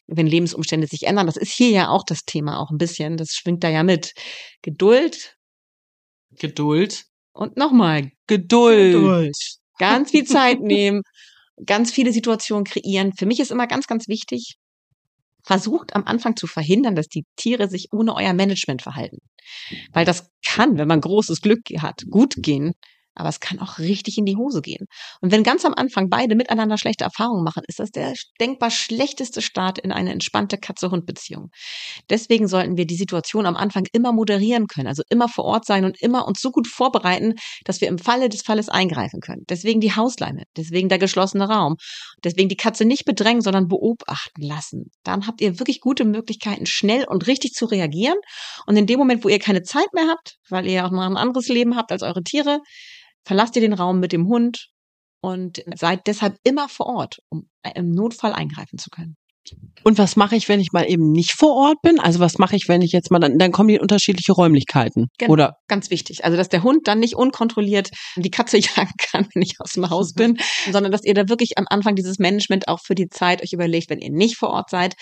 [0.08, 1.26] wenn Lebensumstände sich ändern.
[1.26, 3.16] Das ist hier ja auch das Thema, auch ein bisschen.
[3.16, 4.14] Das schwingt da ja mit.
[4.62, 5.36] Geduld
[6.38, 7.04] Geduld.
[7.32, 9.34] Und nochmal, Geduld.
[9.78, 11.02] ganz viel Zeit nehmen,
[11.64, 13.12] ganz viele Situationen kreieren.
[13.16, 14.56] Für mich ist immer ganz, ganz wichtig,
[15.46, 19.18] versucht am Anfang zu verhindern, dass die Tiere sich ohne euer Management verhalten.
[19.92, 22.72] Weil das kann, wenn man großes Glück hat, gut gehen.
[23.16, 24.86] Aber es kann auch richtig in die Hose gehen.
[25.20, 29.42] Und wenn ganz am Anfang beide miteinander schlechte Erfahrungen machen, ist das der denkbar schlechteste
[29.42, 31.48] Start in eine entspannte Katze-Hund-Beziehung.
[32.10, 35.84] Deswegen sollten wir die Situation am Anfang immer moderieren können, also immer vor Ort sein
[35.84, 39.42] und immer uns so gut vorbereiten, dass wir im Falle des Falles eingreifen können.
[39.48, 41.76] Deswegen die Hausleine, deswegen der geschlossene Raum,
[42.22, 44.90] deswegen die Katze nicht bedrängen, sondern beobachten lassen.
[45.02, 48.18] Dann habt ihr wirklich gute Möglichkeiten, schnell und richtig zu reagieren.
[48.66, 51.16] Und in dem Moment, wo ihr keine Zeit mehr habt, weil ihr auch noch ein
[51.16, 52.60] anderes Leben habt als eure Tiere,
[53.26, 54.68] verlasst ihr den Raum mit dem Hund
[55.20, 59.16] und seid deshalb immer vor Ort, um im Notfall eingreifen zu können.
[59.84, 62.00] Und was mache ich, wenn ich mal eben nicht vor Ort bin?
[62.00, 65.06] Also was mache ich, wenn ich jetzt mal dann, dann kommen die unterschiedliche Räumlichkeiten.
[65.18, 65.32] Genau.
[65.32, 66.24] Oder Ganz wichtig.
[66.24, 69.88] Also, dass der Hund dann nicht unkontrolliert die Katze jagen kann, wenn ich aus dem
[69.88, 70.38] Haus bin,
[70.72, 73.90] sondern dass ihr da wirklich am Anfang dieses Management auch für die Zeit euch überlegt,
[73.90, 74.94] wenn ihr nicht vor Ort seid,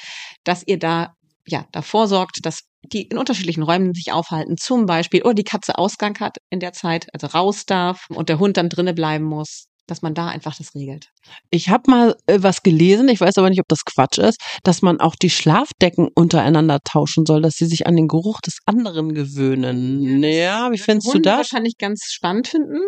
[0.45, 1.15] dass ihr da
[1.47, 4.57] ja, davor sorgt, dass die in unterschiedlichen Räumen sich aufhalten.
[4.57, 8.39] Zum Beispiel, oder die Katze Ausgang hat in der Zeit, also raus darf und der
[8.39, 11.11] Hund dann drinnen bleiben muss, dass man da einfach das regelt.
[11.51, 14.83] ich habe mal äh, was gelesen, ich weiß aber nicht, ob das Quatsch ist, dass
[14.83, 19.15] man auch die Schlafdecken untereinander tauschen soll, dass sie sich an den Geruch des anderen
[19.15, 20.23] gewöhnen.
[20.23, 21.37] Ja, wie findest du das?
[21.37, 22.81] wahrscheinlich ganz spannend finden.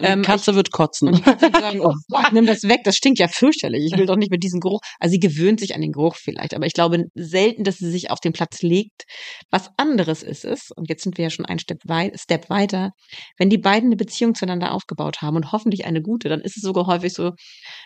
[0.00, 1.08] Die Ähm, Katze wird kotzen.
[1.08, 1.92] Und die Katze wird sagen, oh
[2.32, 3.84] nimm das weg, das stinkt ja fürchterlich.
[3.92, 4.80] Ich will doch nicht mit diesem Geruch.
[4.98, 8.10] Also sie gewöhnt sich an den Geruch vielleicht, aber ich glaube selten, dass sie sich
[8.10, 9.04] auf den Platz legt.
[9.50, 12.90] Was anderes ist es, und jetzt sind wir ja schon ein Step, wei Step weiter,
[13.38, 16.62] wenn die beiden eine Beziehung zueinander aufgebaut haben und hoffentlich eine gute, dann ist es
[16.62, 17.32] sogar häufig so,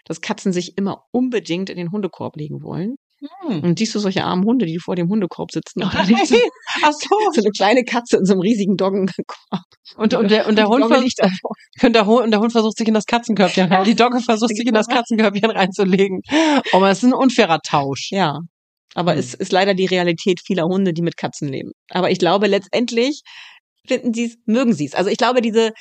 [0.04, 2.96] dass Katzen sich immer unbedingt in den Hundekorb legen wollen.
[3.20, 3.64] Hm.
[3.64, 5.80] Und siehst du solche armen Hunde, die vor dem Hundekorb sitzen.
[6.06, 6.36] Liegt so,
[6.82, 7.08] Ach so.
[7.32, 9.64] so eine kleine Katze in so einem riesigen Doggenkorb.
[9.96, 11.50] Und, und der, und der Die Hund Dogge vers- liegt davor.
[11.82, 13.84] Und der, Hund, und der Hund versucht sich in das Katzenkörbchen rein.
[13.84, 16.20] Die Dogge versucht sich in das Katzenkörbchen reinzulegen.
[16.72, 18.08] Oh, aber es ist ein unfairer Tausch.
[18.10, 18.38] Ja.
[18.94, 19.18] Aber Hm.
[19.18, 21.70] es ist leider die Realität vieler Hunde, die mit Katzen leben.
[21.90, 23.22] Aber ich glaube, letztendlich
[23.86, 24.94] finden sie es, mögen sie es.
[24.94, 25.72] Also ich glaube, diese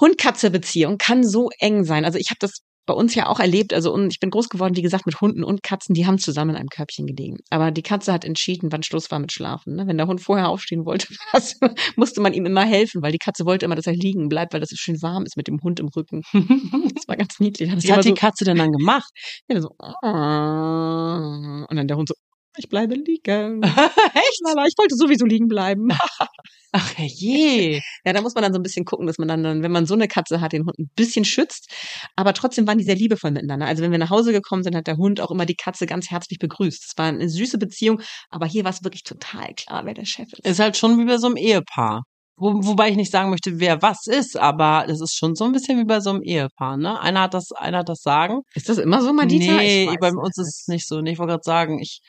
[0.00, 2.04] Hund-Katze-Beziehung kann so eng sein.
[2.04, 3.74] Also ich habe das bei uns ja auch erlebt.
[3.74, 6.50] Also und ich bin groß geworden, wie gesagt, mit Hunden und Katzen, die haben zusammen
[6.50, 7.38] in einem Körbchen gelegen.
[7.50, 9.76] Aber die Katze hat entschieden, wann Schluss war mit Schlafen.
[9.76, 9.86] Ne?
[9.86, 11.08] Wenn der Hund vorher aufstehen wollte,
[11.96, 14.60] musste man ihm immer helfen, weil die Katze wollte immer, dass er liegen bleibt, weil
[14.60, 16.22] das so schön warm ist mit dem Hund im Rücken.
[16.96, 17.70] Das war ganz niedlich.
[17.70, 19.10] Was hat die so, Katze denn dann gemacht?
[19.48, 22.14] ja, so, und dann der Hund so,
[22.58, 23.62] ich bleibe liegen.
[23.62, 24.40] Echt?
[24.50, 25.88] Aber ich wollte sowieso liegen bleiben.
[26.72, 27.80] Ach je.
[28.04, 29.94] Ja, da muss man dann so ein bisschen gucken, dass man dann, wenn man so
[29.94, 31.70] eine Katze hat, den Hund ein bisschen schützt.
[32.16, 33.66] Aber trotzdem waren die sehr liebevoll miteinander.
[33.66, 36.10] Also wenn wir nach Hause gekommen sind, hat der Hund auch immer die Katze ganz
[36.10, 36.84] herzlich begrüßt.
[36.88, 40.28] Es war eine süße Beziehung, aber hier war es wirklich total klar, wer der Chef
[40.32, 40.44] ist.
[40.46, 42.02] Ist halt schon wie bei so einem Ehepaar.
[42.38, 45.52] Wo, wobei ich nicht sagen möchte, wer was ist, aber das ist schon so ein
[45.52, 47.00] bisschen wie bei so einem Ehepaar, ne?
[47.00, 48.40] Einer hat das, einer hat das Sagen.
[48.54, 49.56] Ist das immer so, Madita?
[49.56, 50.18] nee, Ich weiß bei nicht.
[50.22, 51.00] uns ist es nicht so.
[51.00, 52.00] Nee, ich wollte gerade sagen, ich.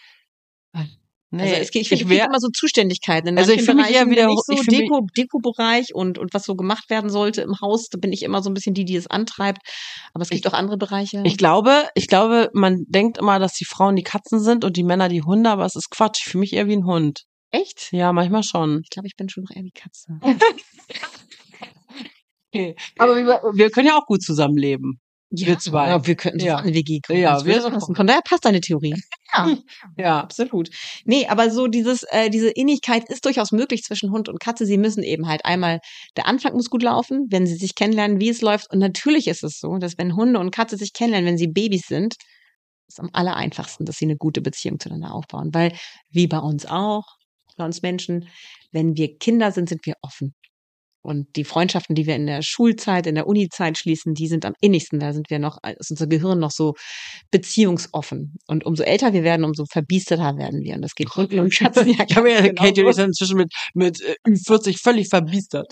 [1.29, 3.27] Nee, also es geht, ich, finde, es wär- immer so Zuständigkeiten.
[3.27, 6.33] In Also ich manchen fühl mich eher wieder- ich so ich Deko, Deko-Bereich und, und
[6.33, 8.85] was so gemacht werden sollte im Haus, da bin ich immer so ein bisschen die,
[8.85, 9.59] die es antreibt.
[10.13, 11.21] Aber es gibt auch andere Bereiche.
[11.25, 14.83] Ich glaube, ich glaube, man denkt immer, dass die Frauen die Katzen sind und die
[14.83, 16.19] Männer die Hunde, aber es ist Quatsch.
[16.25, 17.23] Ich fühle mich eher wie ein Hund.
[17.51, 17.89] Echt?
[17.91, 18.79] Ja, manchmal schon.
[18.83, 20.17] Ich glaube, ich bin schon noch eher die Katze.
[22.97, 24.99] Aber wir, wir können ja auch gut zusammenleben.
[25.29, 25.89] Ja, Wir zwei.
[25.89, 26.57] Ja, wir könnten Ja.
[26.57, 27.21] eine WG gründen.
[27.21, 27.95] Ja, wir- so passen.
[27.95, 28.95] Von daher passt deine Theorie.
[29.33, 29.57] Ja,
[29.97, 30.19] Ja.
[30.21, 30.69] absolut.
[31.05, 34.65] Nee, aber so dieses, äh, diese Innigkeit ist durchaus möglich zwischen Hund und Katze.
[34.65, 35.79] Sie müssen eben halt einmal,
[36.15, 38.71] der Anfang muss gut laufen, wenn sie sich kennenlernen, wie es läuft.
[38.71, 41.87] Und natürlich ist es so, dass wenn Hunde und Katze sich kennenlernen, wenn sie Babys
[41.87, 42.15] sind,
[42.87, 45.49] ist am aller einfachsten, dass sie eine gute Beziehung zueinander aufbauen.
[45.53, 45.73] Weil,
[46.09, 47.05] wie bei uns auch,
[47.57, 48.29] bei uns Menschen,
[48.71, 50.33] wenn wir Kinder sind, sind wir offen.
[51.01, 54.53] Und die Freundschaften, die wir in der Schulzeit, in der Unizeit schließen, die sind am
[54.59, 54.99] innigsten.
[54.99, 56.73] Da sind wir noch, ist unser Gehirn noch so
[57.31, 58.35] beziehungsoffen.
[58.47, 60.75] Und umso älter wir werden, umso verbiesterter werden wir.
[60.75, 62.89] Und das geht Hunden und Katzen ja Ich habe ja, genau Katie so.
[62.89, 65.67] ist inzwischen mit, mit äh, 40 völlig verbiestert.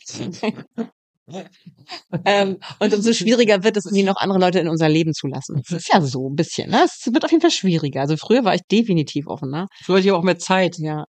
[2.26, 5.62] ähm, und umso schwieriger wird es, irgendwie noch andere Leute in unser Leben zu lassen.
[5.68, 6.70] Das ist ja so ein bisschen.
[6.70, 6.84] Ne?
[6.86, 8.02] Es wird auf jeden Fall schwieriger.
[8.02, 9.68] Also früher war ich definitiv offener.
[9.86, 10.78] So hatte ich auch mehr Zeit.
[10.78, 11.06] Ja.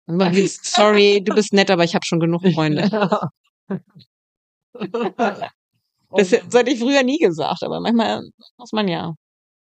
[0.62, 2.90] Sorry, du bist nett, aber ich habe schon genug Freunde.
[6.16, 8.22] das hätte ich früher nie gesagt, aber manchmal
[8.58, 9.14] muss man ja.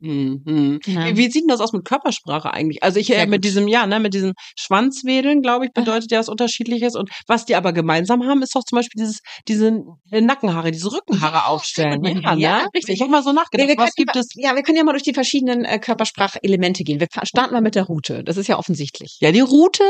[0.04, 0.80] Mhm.
[0.84, 1.16] Ja.
[1.16, 2.82] Wie, sieht denn das aus mit Körpersprache eigentlich?
[2.82, 6.28] Also ich äh, mit diesem, ja, ne, mit diesem Schwanzwedeln, glaube ich, bedeutet ja was
[6.28, 6.94] Unterschiedliches.
[6.94, 10.92] Und was die aber gemeinsam haben, ist doch zum Beispiel dieses, diese äh, Nackenhaare, diese
[10.92, 12.02] Rückenhaare aufstellen.
[12.02, 12.68] gut, Ja, ja, ne?
[12.74, 12.96] richtig.
[12.96, 14.28] Ich habe mal so nachgedacht, wir was gibt ja, es?
[14.34, 17.00] Ja, wir können ja mal durch die verschiedenen äh, Körpersprachelemente gehen.
[17.00, 18.22] Wir starten mal mit der Route.
[18.24, 19.16] Das ist ja offensichtlich.
[19.20, 19.84] Ja, die Route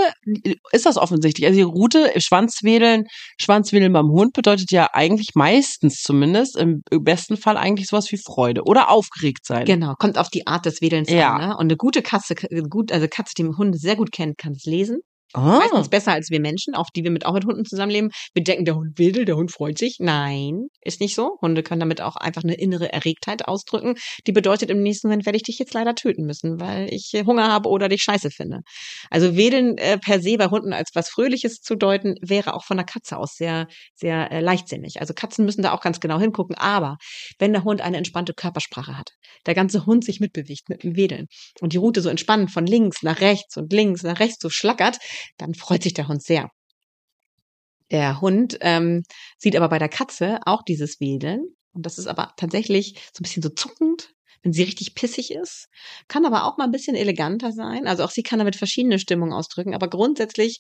[0.71, 1.47] ist das offensichtlich.
[1.47, 3.05] Also die Route, Schwanzwedeln,
[3.41, 8.63] Schwanzwedeln beim Hund bedeutet ja eigentlich meistens zumindest, im besten Fall eigentlich sowas wie Freude
[8.63, 9.65] oder aufgeregt sein.
[9.65, 11.35] Genau, kommt auf die Art des Wedelns Ja.
[11.35, 11.49] an.
[11.49, 11.57] Ne?
[11.57, 14.65] Und eine gute Katze, äh, gut, also Katze, die Hunde sehr gut kennt, kann es
[14.65, 15.01] lesen.
[15.37, 15.59] Ah.
[15.59, 18.11] Meistens besser als wir Menschen, auch die wir mit auch mit Hunden zusammenleben.
[18.35, 19.97] Wir denken, der Hund wedelt, der Hund freut sich.
[19.99, 21.39] Nein, ist nicht so.
[21.43, 23.97] Hunde können damit auch einfach eine innere Erregtheit ausdrücken.
[24.29, 27.49] Die bedeutet, im nächsten Moment werde ich dich jetzt leider töten müssen, weil ich Hunger
[27.49, 28.61] habe oder dich scheiße finde.
[29.11, 32.77] Also wedeln äh, per se bei Hunden als was Fröhliches zu deuten, wäre auch von
[32.77, 33.67] der Katze aus sehr,
[33.97, 35.01] sehr äh, leichtsinnig.
[35.01, 36.55] Also Katzen müssen da auch ganz genau hingucken.
[36.55, 36.97] Aber
[37.41, 39.11] wenn der Hund eine entspannte Körpersprache hat,
[39.47, 41.27] der ganze Hund sich mitbewegt mit dem Wedeln
[41.61, 44.99] und die Route so entspannt von links nach rechts und links nach rechts so schlackert,
[45.39, 46.51] dann freut sich der Hund sehr.
[47.91, 49.03] Der Hund ähm,
[49.39, 51.45] sieht aber bei der Katze auch dieses Wedeln.
[51.73, 55.69] Und das ist aber tatsächlich so ein bisschen so zuckend, wenn sie richtig pissig ist.
[56.07, 57.87] Kann aber auch mal ein bisschen eleganter sein.
[57.87, 59.75] Also auch sie kann damit verschiedene Stimmungen ausdrücken.
[59.75, 60.59] Aber grundsätzlich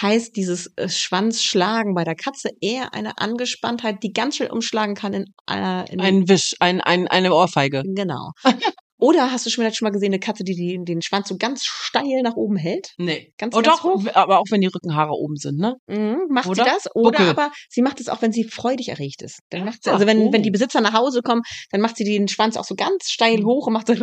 [0.00, 5.14] heißt dieses äh, Schwanzschlagen bei der Katze eher eine Angespanntheit, die ganz schnell umschlagen kann
[5.14, 7.82] in, äh, in Ein Wisch, ein, ein, eine Ohrfeige.
[7.84, 8.32] Genau.
[9.02, 11.64] Oder hast du schon, schon mal gesehen, eine Katze, die, die den Schwanz so ganz
[11.64, 12.92] steil nach oben hält?
[12.98, 13.32] Nee.
[13.36, 14.04] Ganz, Oh ganz hoch?
[14.14, 15.74] aber auch wenn die Rückenhaare oben sind, ne?
[15.88, 16.62] Mhm, macht Oder?
[16.62, 16.86] sie das?
[16.94, 17.28] Oder Buckel.
[17.30, 19.40] aber sie macht es auch, wenn sie freudig erregt ist.
[19.50, 20.32] Dann macht sie, Ah, also wenn, oh.
[20.32, 23.42] wenn die Besitzer nach Hause kommen, dann macht sie den Schwanz auch so ganz steil
[23.42, 23.94] hoch und macht so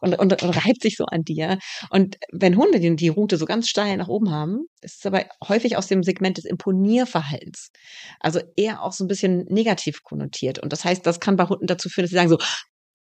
[0.00, 1.58] und, und, und reibt sich so an dir.
[1.90, 5.26] Und wenn Hunde die, die Route so ganz steil nach oben haben, ist es aber
[5.46, 7.70] häufig aus dem Segment des Imponierverhaltens.
[8.18, 10.58] Also eher auch so ein bisschen negativ konnotiert.
[10.58, 12.38] Und das heißt, das kann bei Hunden dazu führen, dass sie sagen so,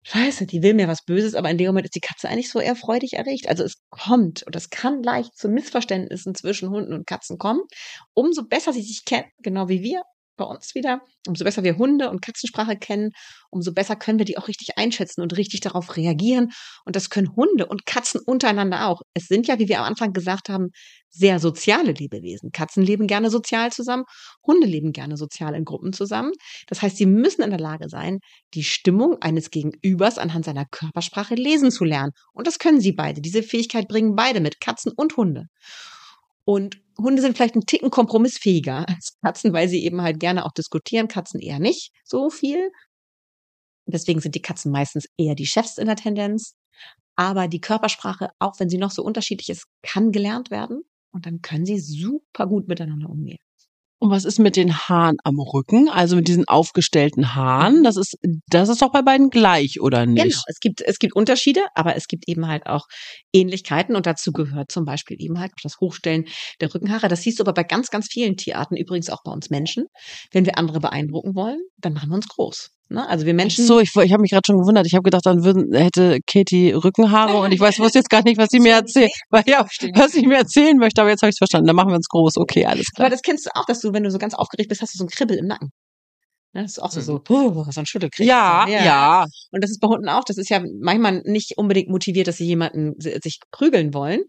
[0.09, 2.61] Scheiße, die will mir was Böses, aber in dem Moment ist die Katze eigentlich so
[2.61, 3.49] eher freudig erregt.
[3.49, 7.63] Also es kommt und es kann leicht zu Missverständnissen zwischen Hunden und Katzen kommen.
[8.15, 10.03] Umso besser sie sich kennen, genau wie wir
[10.37, 13.11] bei uns wieder, umso besser wir Hunde und Katzensprache kennen,
[13.51, 16.51] umso besser können wir die auch richtig einschätzen und richtig darauf reagieren.
[16.85, 19.03] Und das können Hunde und Katzen untereinander auch.
[19.15, 20.69] Es sind ja, wie wir am Anfang gesagt haben,
[21.09, 22.51] sehr soziale Lebewesen.
[22.53, 24.05] Katzen leben gerne sozial zusammen,
[24.47, 26.33] Hunde leben gerne sozial in Gruppen zusammen.
[26.67, 28.19] Das heißt, sie müssen in der Lage sein,
[28.55, 32.13] die Stimmung eines Gegenübers anhand seiner Körpersprache lesen zu lernen.
[32.33, 33.21] Und das können sie beide.
[33.21, 35.47] Diese Fähigkeit bringen beide mit, Katzen und Hunde.
[36.45, 40.53] Und Hunde sind vielleicht einen Ticken kompromissfähiger als Katzen, weil sie eben halt gerne auch
[40.53, 42.71] diskutieren, Katzen eher nicht so viel.
[43.87, 46.55] Deswegen sind die Katzen meistens eher die Chefs in der Tendenz.
[47.17, 50.83] Aber die Körpersprache, auch wenn sie noch so unterschiedlich ist, kann gelernt werden.
[51.13, 53.39] Und dann können sie super gut miteinander umgehen.
[53.99, 55.89] Und was ist mit den Haaren am Rücken?
[55.89, 57.83] Also mit diesen aufgestellten Haaren?
[57.83, 60.23] Das ist, das ist doch bei beiden gleich, oder nicht?
[60.23, 62.87] Genau, es gibt, es gibt Unterschiede, aber es gibt eben halt auch
[63.33, 66.27] Ähnlichkeiten und dazu gehört zum Beispiel eben halt auch das Hochstellen
[66.61, 67.09] der Rückenhaare.
[67.09, 69.87] Das siehst du aber bei ganz, ganz vielen Tierarten, übrigens auch bei uns Menschen.
[70.31, 72.76] Wenn wir andere beeindrucken wollen, dann machen wir uns groß.
[72.89, 73.07] Ne?
[73.09, 73.67] Also wir Menschen.
[73.67, 74.87] So, ich, ich habe mich gerade schon gewundert.
[74.87, 78.39] Ich habe gedacht, dann würden, hätte Katie Rückenhaare und ich weiß, wusste jetzt gar nicht,
[78.39, 81.35] was sie mir erzählt, weil ja, was sie mir erzählen möchte, aber jetzt habe ich
[81.35, 81.67] es verstanden.
[81.67, 82.37] Dann machen wir uns groß.
[82.37, 83.11] Okay, alles Aber klar.
[83.11, 85.05] das kennst du auch, dass du, wenn du so ganz aufgeregt bist, hast du so
[85.05, 85.71] ein Kribbel im Nacken.
[86.53, 86.63] Ne?
[86.63, 88.27] Das ist auch so, so, oh, so ein Schüttelkrieg.
[88.27, 89.27] Ja, ja.
[89.51, 90.23] Und das ist bei Hunden auch.
[90.25, 94.23] Das ist ja manchmal nicht unbedingt motiviert, dass sie jemanden si- sich prügeln wollen,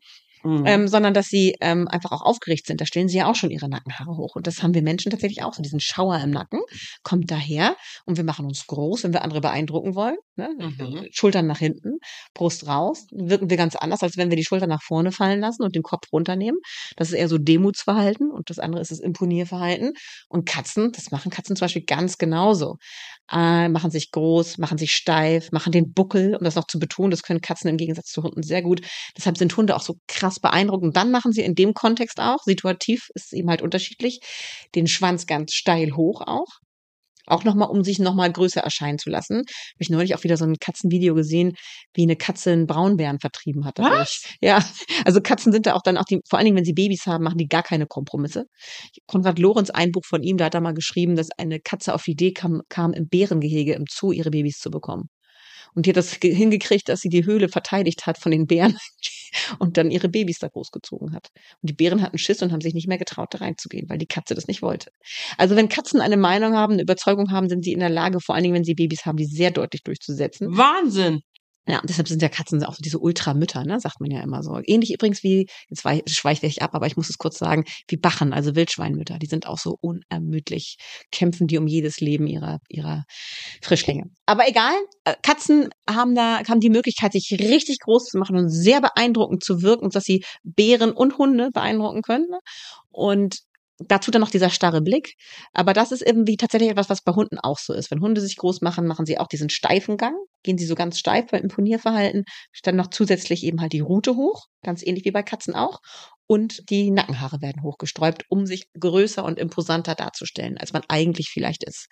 [0.47, 0.65] Mhm.
[0.65, 2.79] ähm, sondern dass sie ähm, einfach auch aufgeregt sind.
[2.79, 4.35] Da stellen sie ja auch schon ihre Nackenhaare hoch.
[4.35, 5.53] Und das haben wir Menschen tatsächlich auch.
[5.53, 6.61] So diesen Schauer im Nacken
[7.03, 10.15] kommt daher und wir machen uns groß, wenn wir andere beeindrucken wollen.
[10.37, 10.49] Ne?
[10.57, 11.07] Mhm.
[11.11, 11.97] Schultern nach hinten,
[12.33, 13.07] Brust raus.
[13.11, 15.83] Wirken wir ganz anders, als wenn wir die Schultern nach vorne fallen lassen und den
[15.83, 16.59] Kopf runternehmen.
[16.95, 19.93] Das ist eher so Demutsverhalten und das andere ist das Imponierverhalten.
[20.29, 22.77] Und Katzen, das machen Katzen zum Beispiel ganz genauso.
[23.29, 27.11] Äh, machen sich groß, machen sich steif, machen den Buckel, um das noch zu betonen.
[27.11, 28.81] Das können Katzen im Gegensatz zu Hunden sehr gut.
[29.17, 30.95] Deshalb sind Hunde auch so krass beeindruckend.
[30.95, 34.19] Dann machen sie in dem Kontext auch, situativ ist es eben halt unterschiedlich,
[34.75, 36.47] den Schwanz ganz steil hoch auch.
[37.27, 39.39] Auch nochmal, um sich nochmal größer erscheinen zu lassen.
[39.39, 41.55] Habe ich neulich auch wieder so ein Katzenvideo gesehen,
[41.93, 43.79] wie eine Katze einen Braunbären vertrieben hat.
[43.79, 44.21] dadurch.
[44.41, 44.63] Ja,
[45.03, 47.25] also Katzen sind da auch dann auch die, vor allen Dingen, wenn sie Babys haben,
[47.25, 48.45] machen die gar keine Kompromisse.
[49.07, 52.03] Konrad Lorenz, ein Buch von ihm, da hat er mal geschrieben, dass eine Katze auf
[52.03, 55.09] die Idee kam, kam im Bärengehege im Zoo ihre Babys zu bekommen.
[55.77, 58.75] Und die hat das ge- hingekriegt, dass sie die Höhle verteidigt hat von den Bären
[59.59, 61.27] und dann ihre Babys da großgezogen hat.
[61.61, 64.07] Und die Bären hatten Schiss und haben sich nicht mehr getraut, da reinzugehen, weil die
[64.07, 64.89] Katze das nicht wollte.
[65.37, 68.33] Also wenn Katzen eine Meinung haben, eine Überzeugung haben, sind sie in der Lage, vor
[68.33, 70.57] allen Dingen, wenn sie Babys haben, die sehr deutlich durchzusetzen.
[70.57, 71.21] Wahnsinn.
[71.69, 74.41] Ja, und deshalb sind ja Katzen auch so diese Ultramütter, ne, sagt man ja immer
[74.41, 74.61] so.
[74.63, 78.31] Ähnlich übrigens wie, jetzt schweife ich ab, aber ich muss es kurz sagen, wie Bachen,
[78.31, 79.19] also Wildschweinmütter.
[79.19, 80.77] Die sind auch so unermüdlich,
[81.11, 83.03] kämpfen die um jedes Leben ihrer, ihrer
[83.61, 84.05] Frischlinge.
[84.25, 88.49] Aber egal, äh, Katzen haben da, haben die Möglichkeit, sich richtig groß zu machen und
[88.49, 92.27] sehr beeindruckend zu wirken, dass sie Bären und Hunde beeindrucken können.
[92.91, 93.39] Und
[93.79, 95.15] dazu dann noch dieser starre Blick.
[95.53, 97.91] Aber das ist irgendwie tatsächlich etwas, was bei Hunden auch so ist.
[97.91, 100.99] Wenn Hunde sich groß machen, machen sie auch diesen steifen Gang, gehen sie so ganz
[100.99, 102.25] steif beim Imponierverhalten,
[102.63, 105.79] dann noch zusätzlich eben halt die Rute hoch, ganz ähnlich wie bei Katzen auch.
[106.27, 111.63] Und die Nackenhaare werden hochgesträubt, um sich größer und imposanter darzustellen, als man eigentlich vielleicht
[111.63, 111.87] ist.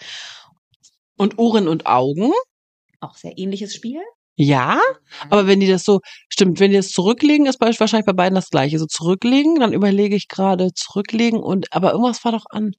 [1.17, 2.31] Und Ohren und Augen?
[3.01, 4.01] Auch sehr ähnliches Spiel.
[4.37, 4.79] Ja,
[5.29, 8.49] aber wenn die das so, stimmt, wenn die das zurücklegen, ist wahrscheinlich bei beiden das
[8.49, 8.79] gleiche.
[8.79, 12.71] So zurücklegen, dann überlege ich gerade zurücklegen und, aber irgendwas war doch an,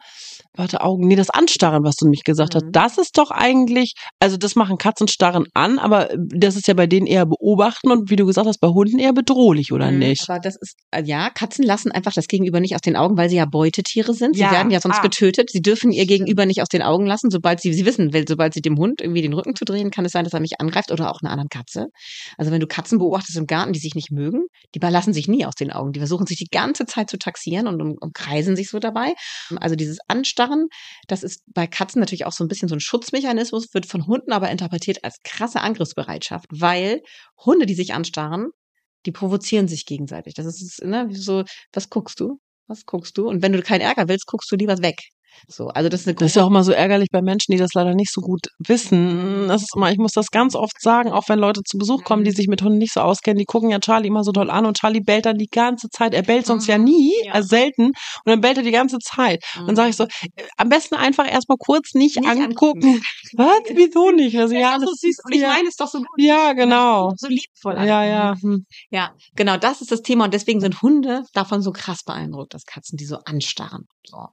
[0.54, 2.58] warte, Augen, nee, das Anstarren, was du nämlich gesagt Mhm.
[2.58, 6.74] hast, das ist doch eigentlich, also das machen Katzen starren an, aber das ist ja
[6.74, 9.98] bei denen eher beobachten und wie du gesagt hast, bei Hunden eher bedrohlich, oder Mhm,
[9.98, 10.28] nicht?
[10.28, 13.30] Aber das ist, äh, ja, Katzen lassen einfach das Gegenüber nicht aus den Augen, weil
[13.30, 14.36] sie ja Beutetiere sind.
[14.36, 15.02] Sie Ja, werden ja sonst ah.
[15.02, 15.50] getötet.
[15.50, 18.60] Sie dürfen ihr Gegenüber nicht aus den Augen lassen, sobald sie, sie wissen, sobald sie
[18.60, 21.10] dem Hund irgendwie den Rücken zu drehen, kann es sein, dass er mich angreift oder
[21.10, 21.88] auch eine andere Katze.
[22.37, 25.44] Also wenn du Katzen beobachtest im Garten, die sich nicht mögen, die lassen sich nie
[25.44, 25.92] aus den Augen.
[25.92, 29.14] Die versuchen sich die ganze Zeit zu taxieren und um, umkreisen sich so dabei.
[29.56, 30.68] Also dieses Anstarren,
[31.09, 34.32] das ist bei Katzen natürlich auch so ein bisschen so ein Schutzmechanismus, wird von Hunden
[34.32, 37.00] aber interpretiert als krasse Angriffsbereitschaft, weil
[37.44, 38.48] Hunde, die sich anstarren,
[39.06, 40.35] die provozieren sich gegenseitig.
[40.35, 42.40] Das ist, ne, so, was guckst du?
[42.68, 43.28] Was guckst du?
[43.28, 45.00] Und wenn du keinen Ärger willst, guckst du lieber weg.
[45.49, 47.59] So, also das ist eine Das ist ja auch immer so ärgerlich bei Menschen, die
[47.59, 49.49] das leider nicht so gut wissen.
[49.49, 52.25] Das ist immer, ich muss das ganz oft sagen, auch wenn Leute zu Besuch kommen,
[52.25, 54.66] die sich mit Hunden nicht so auskennen, die gucken ja Charlie immer so doll an
[54.66, 56.14] und Charlie bellt dann die ganze Zeit.
[56.14, 56.85] Er bellt sonst ja Mhm.
[56.85, 57.33] nie, Ja.
[57.33, 57.87] also selten.
[57.87, 57.94] Und
[58.25, 59.44] dann bellt er die ganze Zeit.
[59.59, 60.09] Und dann sage ich so, äh,
[60.57, 62.83] am besten einfach erstmal kurz nicht, Nicht angucken.
[62.85, 63.03] angucken.
[63.37, 63.61] Was?
[63.75, 64.37] Wieso nicht?
[64.38, 65.11] Also, ja, ja, so das süß.
[65.11, 66.09] ist, Und ich ja, meine es doch so gut.
[66.18, 67.12] ja, genau.
[67.16, 67.77] So liebevoll.
[67.77, 67.87] an.
[67.87, 68.35] Ja, ja.
[68.40, 68.66] Hm.
[68.90, 70.25] Ja, genau, das ist das Thema.
[70.25, 73.85] Und deswegen sind Hunde davon so krass beeindruckt, dass Katzen die so anstarren.
[74.07, 74.27] So.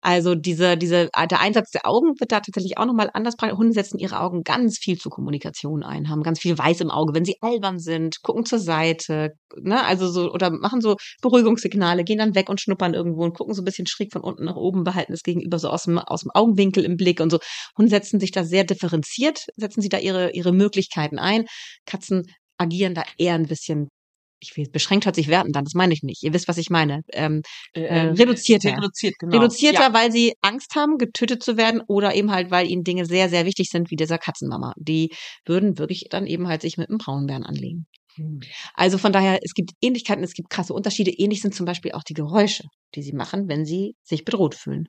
[0.00, 3.34] Also diese, diese, der Einsatz der Augen wird da tatsächlich auch nochmal anders.
[3.42, 7.14] Hunde setzen ihre Augen ganz viel zur Kommunikation ein, haben ganz viel Weiß im Auge,
[7.14, 12.18] wenn sie albern sind, gucken zur Seite, ne, also so, oder machen so Beruhigungssignale, gehen
[12.18, 14.84] dann weg und schnuppern irgendwo und gucken so ein bisschen schräg von unten nach oben,
[14.84, 17.38] behalten das Gegenüber so aus dem, aus dem Augenwinkel im Blick und so.
[17.76, 21.46] Hunde setzen sich da sehr differenziert, setzen sie da ihre, ihre Möglichkeiten ein.
[21.86, 22.24] Katzen
[22.56, 23.88] agieren da eher ein bisschen
[24.40, 26.22] ich will, beschränkt hört sich werten dann, das meine ich nicht.
[26.22, 27.02] Ihr wisst, was ich meine.
[27.12, 28.76] Ähm, äh, reduzierter.
[28.76, 29.36] Reduziert, genau.
[29.36, 29.92] reduzierter, Ja.
[29.92, 33.44] weil sie Angst haben, getötet zu werden oder eben halt, weil ihnen Dinge sehr, sehr
[33.46, 34.74] wichtig sind, wie dieser Katzenmama.
[34.76, 35.10] Die
[35.44, 37.86] würden wirklich dann eben halt sich mit einem Braunbären anlegen.
[38.74, 41.10] Also von daher, es gibt Ähnlichkeiten, es gibt krasse Unterschiede.
[41.12, 44.88] Ähnlich sind zum Beispiel auch die Geräusche, die sie machen, wenn sie sich bedroht fühlen.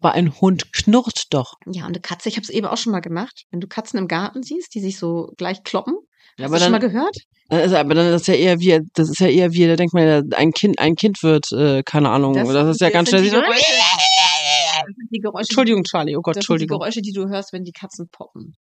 [0.00, 1.54] Aber ein Hund knurrt doch.
[1.66, 3.44] Ja, und eine Katze, ich habe es eben auch schon mal gemacht.
[3.50, 5.96] Wenn du Katzen im Garten siehst, die sich so gleich kloppen,
[6.38, 7.16] Ja, hast aber du schon mal dann, gehört?
[7.48, 9.94] also, aber dann ist das ja eher wie, das ist ja eher wie, da denkt
[9.94, 13.22] man ja, ein Kind, ein Kind wird, äh, keine Ahnung, das, ist ja ganz schnell
[13.22, 16.78] die Geräusche, das die Geräusche, Entschuldigung, Charlie, oh Gott, das sind die Entschuldigung.
[16.80, 18.54] Geräusche, die du hörst, wenn die Katzen poppen.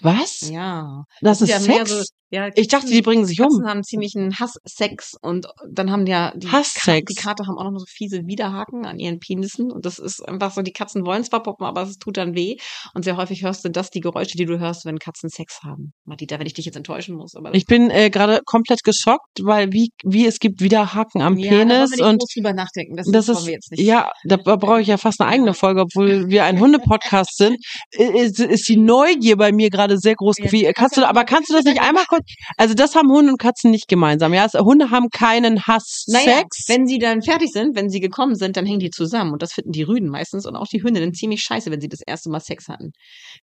[0.00, 0.48] Was?
[0.50, 1.04] Ja.
[1.20, 1.90] Das ist ja Sex?
[1.90, 3.68] so- ja, Ich dachte, die bringen sich Katzen um.
[3.68, 7.04] haben ziemlich einen Hasssex und dann haben ja die, Hasssex?
[7.04, 10.50] die Kater haben auch noch so fiese Widerhaken an ihren Penissen und das ist einfach
[10.50, 12.56] so, die Katzen wollen zwar poppen, aber es tut dann weh
[12.94, 15.92] und sehr häufig hörst du das, die Geräusche, die du hörst, wenn Katzen Sex haben.
[16.06, 19.70] Madita, wenn ich dich jetzt enttäuschen muss, aber Ich bin äh, gerade komplett geschockt, weil
[19.72, 22.96] wie, wie es gibt wieder Haken am ja, da Penis wir und groß drüber nachdenken.
[22.96, 23.82] Das, das ist, wir jetzt nicht.
[23.82, 27.58] ja, da brauche ich ja fast eine eigene Folge, obwohl wir ein Hundepodcast sind,
[27.90, 30.38] äh, ist, ist die Neugier bei mir gerade sehr groß.
[30.38, 32.21] Ja, Wie, kannst du, aber kannst du das nicht einmal kurz,
[32.56, 36.38] also das haben Hunde und Katzen nicht gemeinsam, ja, also Hunde haben keinen Hass, Naja,
[36.38, 36.64] Sex.
[36.68, 39.32] wenn sie dann fertig sind, wenn sie gekommen sind, dann hängen die zusammen.
[39.32, 42.00] Und das finden die Rüden meistens und auch die Hündinnen ziemlich scheiße, wenn sie das
[42.06, 42.92] erste Mal Sex hatten.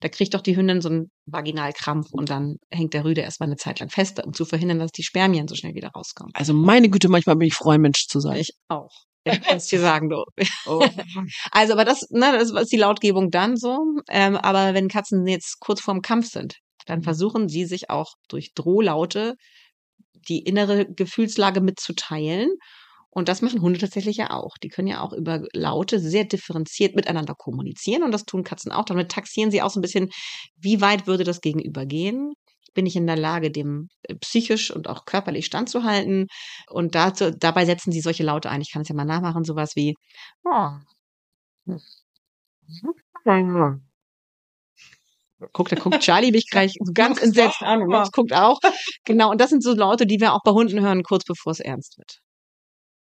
[0.01, 3.55] Da kriegt doch die Hündin so einen Vaginalkrampf und dann hängt der Rüde erstmal eine
[3.57, 6.31] Zeit lang fest, um zu verhindern, dass die Spermien so schnell wieder rauskommen.
[6.33, 8.37] Also meine Güte, manchmal bin ich froh, ein Mensch zu sein.
[8.37, 8.91] Ich auch.
[9.25, 10.23] Ich kann es dir sagen, du.
[10.65, 10.85] Oh.
[11.51, 13.77] Also, aber das, ne, das ist die Lautgebung dann so.
[14.09, 18.53] Ähm, aber wenn Katzen jetzt kurz vorm Kampf sind, dann versuchen sie sich auch durch
[18.53, 19.35] Drohlaute
[20.27, 22.51] die innere Gefühlslage mitzuteilen.
[23.11, 24.57] Und das machen Hunde tatsächlich ja auch.
[24.61, 28.85] Die können ja auch über Laute sehr differenziert miteinander kommunizieren und das tun Katzen auch.
[28.85, 30.09] Damit taxieren sie auch so ein bisschen,
[30.57, 32.33] wie weit würde das Gegenüber gehen?
[32.75, 36.27] Bin ich in der Lage, dem äh, psychisch und auch körperlich standzuhalten?
[36.69, 38.61] Und dazu, dabei setzen sie solche Laute ein.
[38.61, 39.95] Ich kann es ja mal nachmachen, sowas wie
[45.53, 48.59] Guck, da guckt Charlie mich gleich so ganz entsetzt an und Max guckt auch.
[49.05, 51.59] Genau, und das sind so Laute, die wir auch bei Hunden hören, kurz bevor es
[51.59, 52.19] ernst wird.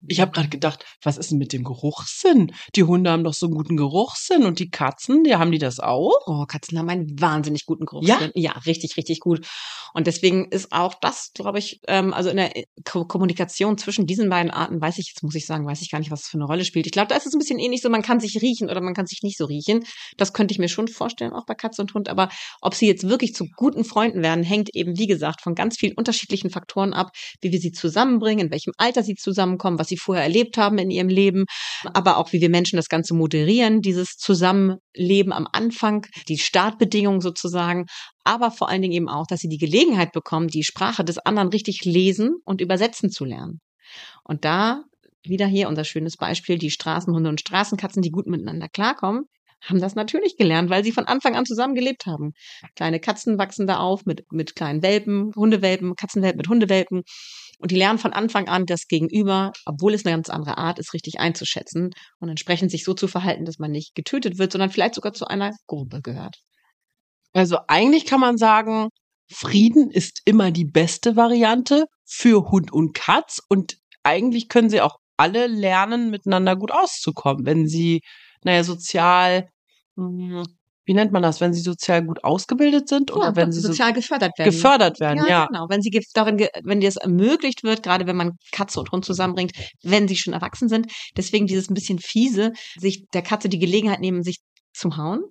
[0.08, 2.54] Ich habe gerade gedacht, was ist denn mit dem Geruchssinn?
[2.76, 5.80] Die Hunde haben doch so einen guten Geruchssinn und die Katzen, die haben die das
[5.80, 6.16] auch?
[6.26, 8.32] Oh, Katzen haben einen wahnsinnig guten Geruchssinn.
[8.36, 9.46] Ja, ja richtig, richtig gut.
[9.94, 14.06] Und deswegen ist auch das, glaube ich, ähm, also in der äh, Ko Kommunikation zwischen
[14.06, 16.38] diesen beiden Arten, weiß ich, jetzt muss ich sagen, weiß ich gar nicht, was für
[16.38, 16.86] eine Rolle spielt.
[16.86, 18.94] Ich glaube, da ist es ein bisschen ähnlich so, man kann sich riechen oder man
[18.94, 19.86] kann sich nicht so riechen.
[20.18, 22.08] Das könnte ich mir schon vorstellen, auch bei Katze und Hund.
[22.10, 22.30] Aber
[22.62, 25.94] ob sie jetzt wirklich zu guten Freunden werden, hängt eben, wie gesagt, von ganz vielen
[25.98, 30.24] unterschiedlichen Faktoren ab, wie wir sie zusammenbringen, in welchem Alter sie zusammenkommen, was sie vorher
[30.24, 31.46] erlebt haben in ihrem Leben,
[31.94, 37.86] aber auch wie wir Menschen das Ganze moderieren, dieses Zusammenleben am Anfang, die Startbedingungen sozusagen,
[38.24, 41.50] aber vor allen Dingen eben auch, dass sie die Gelegenheit bekommen, die Sprache des anderen
[41.50, 43.60] richtig lesen und übersetzen zu lernen.
[44.24, 44.84] Und da
[45.24, 49.26] wieder hier unser schönes Beispiel, die Straßenhunde und Straßenkatzen, die gut miteinander klarkommen,
[49.62, 52.32] haben das natürlich gelernt, weil sie von Anfang an zusammen gelebt haben.
[52.76, 57.04] Kleine Katzen wachsen da auf mit, mit kleinen Welpen, Hundewelpen, Katzenwelpen mit Hundewelpen.
[57.60, 60.94] Und die lernen von Anfang an das Gegenüber, obwohl es eine ganz andere Art ist,
[60.94, 61.90] richtig einzuschätzen
[62.20, 65.28] und entsprechend sich so zu verhalten, dass man nicht getötet wird, sondern vielleicht sogar zu
[65.28, 66.38] einer Gruppe gehört.
[67.34, 68.88] Also eigentlich kann man sagen,
[69.32, 74.98] Frieden ist immer die beste Variante für Hund und Katz und eigentlich können sie auch
[75.18, 78.02] alle lernen, miteinander gut auszukommen, wenn sie,
[78.44, 79.50] naja, sozial
[79.96, 80.44] hm,
[80.90, 83.90] wie nennt man das, wenn sie sozial gut ausgebildet sind oder ja, wenn sie sozial
[83.90, 84.52] so gefördert werden.
[84.52, 85.28] Gefördert werden, ja.
[85.28, 85.46] ja.
[85.46, 89.06] Genau, wenn sie darin, wenn dir das ermöglicht wird, gerade wenn man Katze und Hund
[89.06, 89.52] zusammenbringt,
[89.84, 90.92] wenn sie schon erwachsen sind.
[91.16, 94.38] Deswegen dieses ein bisschen fiese, sich der Katze die Gelegenheit nehmen, sich
[94.74, 95.22] zu hauen.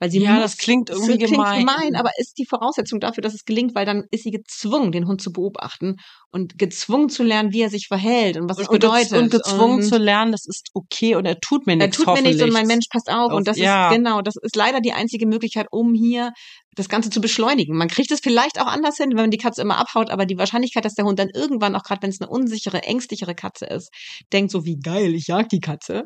[0.00, 1.60] Weil sie ja, muss, das klingt irgendwie klingt gemein.
[1.60, 5.06] gemein, aber ist die Voraussetzung dafür, dass es gelingt, weil dann ist sie gezwungen, den
[5.06, 5.96] Hund zu beobachten
[6.30, 9.12] und gezwungen zu lernen, wie er sich verhält und was es und, bedeutet.
[9.12, 11.98] Und gezwungen und zu lernen, das ist okay und er tut mir nichts.
[11.98, 13.30] Er tut mir nichts und mein Mensch passt auf.
[13.30, 13.90] auf und das ja.
[13.90, 16.32] ist genau, das ist leider die einzige Möglichkeit, um hier
[16.76, 17.76] das Ganze zu beschleunigen.
[17.76, 20.38] Man kriegt es vielleicht auch anders hin, wenn man die Katze immer abhaut, aber die
[20.38, 23.92] Wahrscheinlichkeit, dass der Hund dann irgendwann, auch gerade wenn es eine unsichere, ängstlichere Katze ist,
[24.32, 26.04] denkt so, wie geil, ich jag die Katze,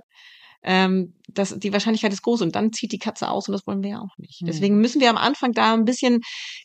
[0.65, 3.83] ähm, das, die Wahrscheinlichkeit ist groß und dann zieht die Katze aus und das wollen
[3.83, 4.41] wir ja auch nicht.
[4.41, 4.47] Hm.
[4.47, 6.21] Deswegen müssen wir am Anfang da ein bisschen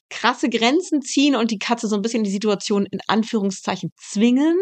[0.09, 4.57] krasse Grenzen ziehen und die Katze so ein bisschen die Situation in Anführungszeichen zwingen,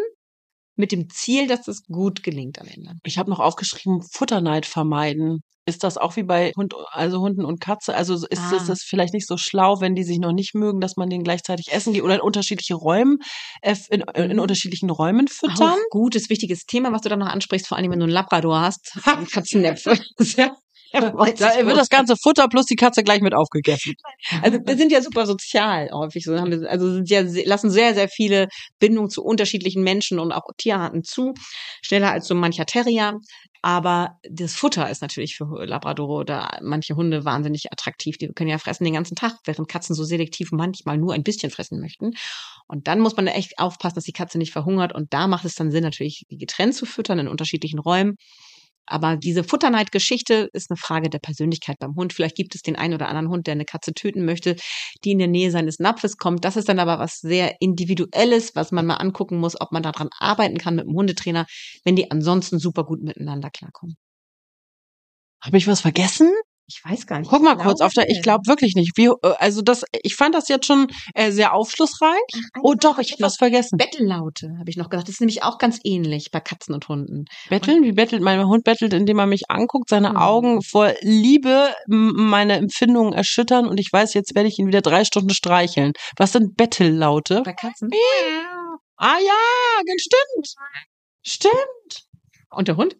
[0.77, 2.93] mit dem Ziel, dass das gut gelingt am Ende.
[3.03, 5.41] Ich habe noch aufgeschrieben, Futterneid vermeiden.
[5.65, 7.93] Ist das auch wie bei Hund, also Hunden und Katze?
[7.93, 8.55] Also ist Ah.
[8.55, 11.25] es das vielleicht nicht so schlau, wenn die sich noch nicht mögen, dass man denen
[11.25, 13.17] gleichzeitig essen geht oder in unterschiedliche Räumen,
[13.61, 14.39] äh, in, in Mhm.
[14.39, 15.71] unterschiedlichen Räumen füttern?
[15.73, 18.61] Auch gutes, wichtiges Thema, was du da noch ansprichst, vor allem wenn du einen Labrador
[18.61, 18.97] hast.
[19.33, 19.99] Katzennäpfe.
[20.19, 20.55] Sehr,
[20.91, 23.93] er freut Da sich wird das ganze Futter plus die Katze gleich mit aufgegessen.
[24.41, 26.37] Also wir sind ja super sozial häufig so.
[26.39, 28.47] Haben wir, also sind ja, se- lassen sehr, sehr viele
[28.79, 31.33] Bindungen zu unterschiedlichen Menschen und auch Tierarten zu.
[31.81, 33.19] Schneller als so mancher Terrier.
[33.61, 38.17] Aber das Futter ist natürlich für Labrador oder manche Hunde wahnsinnig attraktiv.
[38.17, 41.49] Die können ja fressen den ganzen Tag, während Katzen so selektiv manchmal nur ein bisschen
[41.51, 42.11] fressen möchten.
[42.67, 44.93] Und dann muss man echt aufpassen, dass die Katze nicht verhungert.
[44.93, 48.15] Und da macht es dann Sinn, natürlich die getrennt zu füttern in unterschiedlichen Räumen.
[48.87, 52.13] Aber diese Futterneid-Geschichte ist eine Frage der Persönlichkeit beim Hund.
[52.13, 54.55] Vielleicht gibt es den einen oder anderen Hund, der eine Katze töten möchte,
[55.03, 56.45] die in der Nähe seines Napfes kommt.
[56.45, 60.09] Das ist dann aber was sehr Individuelles, was man mal angucken muss, ob man daran
[60.17, 61.45] arbeiten kann mit dem Hundetrainer,
[61.83, 63.97] wenn die ansonsten super gut miteinander klarkommen.
[65.41, 66.31] Habe ich was vergessen?
[66.69, 67.29] Ich weiß gar nicht.
[67.29, 68.97] Guck mal kurz auf der, ich glaube wirklich nicht.
[68.97, 72.19] Wie, äh, also das, ich fand das jetzt schon äh, sehr aufschlussreich.
[72.61, 73.77] Oh doch, ich habe was vergessen.
[73.77, 75.07] Bettellaute, habe ich noch gesagt.
[75.07, 77.23] Das ist nämlich auch ganz ähnlich bei Katzen und Hunden.
[77.49, 77.83] Betteln?
[77.83, 78.21] Wie bettelt?
[78.21, 80.17] Mein Hund bettelt, indem er mich anguckt, seine Mhm.
[80.17, 85.05] Augen vor Liebe meine Empfindungen erschüttern und ich weiß, jetzt werde ich ihn wieder drei
[85.05, 85.93] Stunden streicheln.
[86.17, 87.43] Was sind Bettellaute?
[87.43, 87.89] Bei Katzen.
[88.97, 90.53] Ah ja, stimmt.
[91.25, 92.07] Stimmt.
[92.49, 92.97] Und der Hund?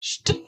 [0.00, 0.46] Stimmt.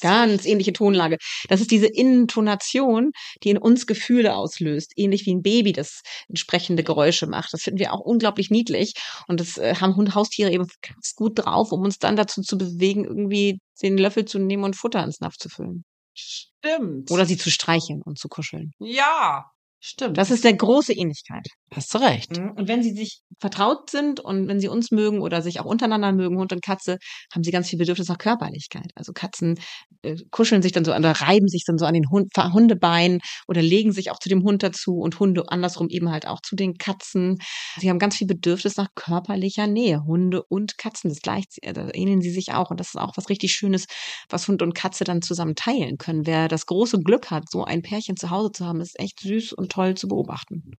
[0.00, 1.18] Ganz ähnliche Tonlage.
[1.48, 3.10] Das ist diese Intonation,
[3.42, 7.52] die in uns Gefühle auslöst, ähnlich wie ein Baby das entsprechende Geräusche macht.
[7.52, 8.94] Das finden wir auch unglaublich niedlich
[9.28, 12.58] und das äh, haben Hund Haustiere eben ganz gut drauf, um uns dann dazu zu
[12.58, 15.84] bewegen, irgendwie den Löffel zu nehmen und Futter ins Napf zu füllen
[16.14, 17.10] Stimmt.
[17.10, 18.72] oder sie zu streicheln und zu kuscheln.
[18.78, 19.44] ja.
[19.82, 20.18] Stimmt.
[20.18, 21.46] Das ist der große Ähnlichkeit.
[21.72, 22.36] Hast du recht.
[22.36, 26.10] Und wenn sie sich vertraut sind und wenn sie uns mögen oder sich auch untereinander
[26.10, 26.98] mögen, Hund und Katze,
[27.32, 28.90] haben sie ganz viel Bedürfnis nach Körperlichkeit.
[28.96, 29.56] Also Katzen
[30.02, 33.62] äh, kuscheln sich dann so oder reiben sich dann so an den Hund, Hundebeinen oder
[33.62, 36.74] legen sich auch zu dem Hund dazu und Hunde andersrum eben halt auch zu den
[36.76, 37.38] Katzen.
[37.78, 40.02] Sie haben ganz viel Bedürfnis nach körperlicher Nähe.
[40.04, 42.70] Hunde und Katzen, das gleicht, da ähneln sie sich auch.
[42.70, 43.86] Und das ist auch was richtig Schönes,
[44.28, 46.26] was Hund und Katze dann zusammen teilen können.
[46.26, 49.52] Wer das große Glück hat, so ein Pärchen zu Hause zu haben, ist echt süß
[49.52, 50.72] und toll zu beobachten.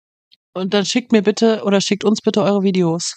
[0.54, 3.16] Und dann schickt mir bitte oder schickt uns bitte eure Videos.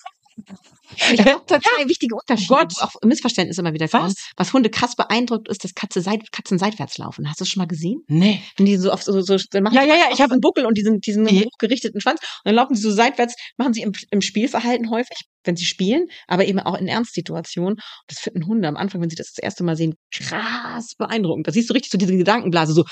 [0.97, 2.49] Ich habe total wichtige Unterschiede.
[2.55, 2.73] Gott.
[2.81, 3.93] Auch Missverständnisse immer wieder.
[3.93, 4.15] Was?
[4.37, 7.29] Was Hunde krass beeindruckt, ist, dass Katze seit, Katzen seitwärts laufen.
[7.29, 8.03] Hast du das schon mal gesehen?
[8.07, 8.41] Nee.
[8.57, 10.67] Wenn die so auf so, so dann machen Ja, ja, ja, ich hab- einen Buckel
[10.67, 11.45] und diesen, diesen Nee.
[11.47, 12.21] hochgerichteten Schwanz.
[12.21, 16.07] Und dann laufen sie so seitwärts, machen sie im, im Spielverhalten häufig, wenn sie spielen,
[16.29, 17.75] aber eben auch in Ernstsituationen.
[17.75, 21.49] Und das finden Hunde am Anfang, wenn sie das das erste Mal sehen, krass beeindruckend.
[21.49, 22.85] Da siehst du richtig so diese Gedankenblase, so,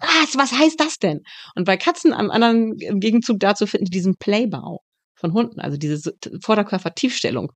[0.00, 1.22] was, was heißt das denn?
[1.54, 4.80] Und bei Katzen am anderen, im Gegenzug dazu finden die diesen Playbau
[5.18, 7.52] von Hunden, also diese Vorderkörper-Tiefstellung,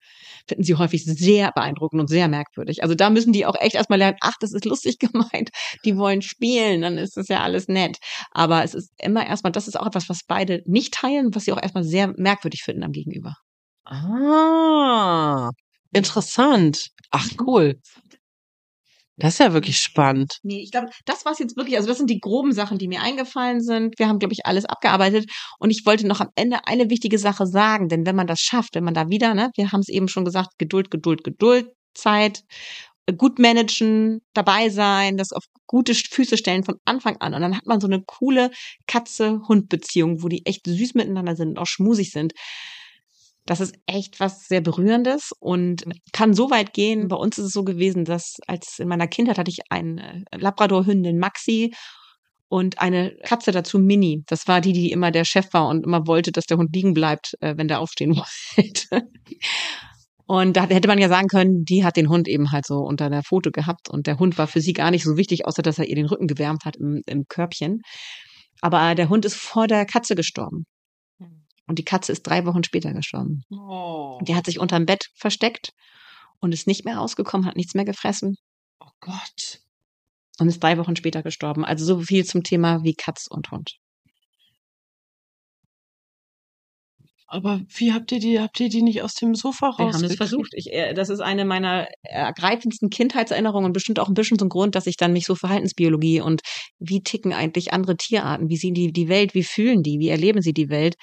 [0.49, 2.82] finden sie häufig sehr beeindruckend und sehr merkwürdig.
[2.82, 5.51] Also da müssen die auch echt erstmal lernen, ach, das ist lustig gemeint,
[5.84, 7.99] die wollen spielen, dann ist das ja alles nett.
[8.32, 11.53] Aber es ist immer erstmal, das ist auch etwas, was beide nicht teilen, was sie
[11.53, 13.36] auch erstmal sehr merkwürdig finden am Gegenüber.
[13.84, 15.51] Ah,
[15.93, 16.88] interessant.
[17.11, 17.80] Ach, cool.
[19.23, 20.41] Das ist ja wirklich spannend.
[20.43, 23.03] Nee, ich glaube, das war's jetzt wirklich, also das sind die groben Sachen, die mir
[23.03, 23.97] eingefallen sind.
[23.97, 25.31] Wir haben, glaube ich, alles abgearbeitet.
[25.61, 28.75] Und ich wollte noch am Ende eine wichtige Sache sagen, denn wenn man das schafft,
[28.75, 32.43] wenn man da wieder, ne, wir haben es eben schon gesagt, Geduld, Geduld, Geduld, Zeit,
[33.07, 37.33] äh, gut managen, dabei sein, das auf gute Füße stellen von Anfang an.
[37.33, 38.51] Und dann hat man so eine coole
[38.89, 42.33] Katze-Hund-Beziehung, wo die echt süß miteinander sind und auch schmusig sind.
[43.45, 47.09] Das ist echt was sehr Berührendes und kann so weit gehen.
[47.09, 51.18] Bei uns ist es so gewesen, dass als in meiner Kindheit hatte ich eine Labrador-Hündin
[51.18, 51.72] Maxi
[52.49, 54.22] und eine Katze dazu Mini.
[54.26, 56.95] Das war die, die immer der Chef war und immer wollte, dass der Hund liegen
[56.95, 58.14] bleibt, äh, wenn der aufstehen
[58.57, 59.09] wollte.
[60.26, 63.11] Und da hätte man ja sagen können, die hat den Hund eben halt so unter
[63.11, 65.78] der Foto gehabt und der Hund war für sie gar nicht so wichtig, außer dass
[65.78, 67.80] er ihr den Rücken gewärmt hat im, im Körbchen.
[68.61, 70.64] Aber der Hund ist vor der Katze gestorben.
[71.66, 73.44] Und die Katze ist drei Wochen später gestorben.
[73.50, 75.72] Oh, Die hat sich unterm Bett versteckt
[76.40, 78.36] und ist nicht mehr rausgekommen, hat nichts mehr gefressen
[78.80, 79.60] oh Gott.
[80.38, 81.64] und ist drei Wochen später gestorben.
[81.64, 83.78] Also so viel zum Thema wie Katz und Hund.
[87.27, 89.79] Aber wie habt ihr die, habt ihr die nicht aus dem Sofa raus?
[89.79, 90.53] Wir haben es versucht.
[90.55, 94.51] Ich, äh, das ist eine meiner ergreifendsten Kindheitserinnerungen und bestimmt auch ein bisschen so ein
[94.51, 96.43] Grund, dass ich dann mich so Verhaltensbiologie und
[96.79, 100.43] wie ticken eigentlich andere Tierarten, wie sehen die die Welt, wie fühlen die, wie erleben
[100.43, 100.97] sie die Welt,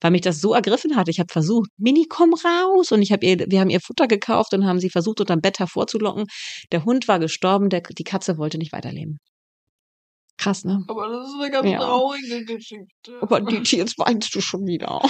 [0.00, 1.08] weil mich das so ergriffen hat.
[1.08, 4.54] Ich habe versucht, Mini, komm raus und ich habe ihr, wir haben ihr Futter gekauft
[4.54, 6.24] und haben sie versucht unterm Bett hervorzulocken.
[6.72, 9.18] Der Hund war gestorben, der, die Katze wollte nicht weiterleben.
[10.36, 10.84] Krass, ne?
[10.88, 11.78] Aber das ist eine ganz Ja.
[11.78, 13.18] traurige Geschichte.
[13.20, 15.00] Aber die, jetzt weinst du schon wieder.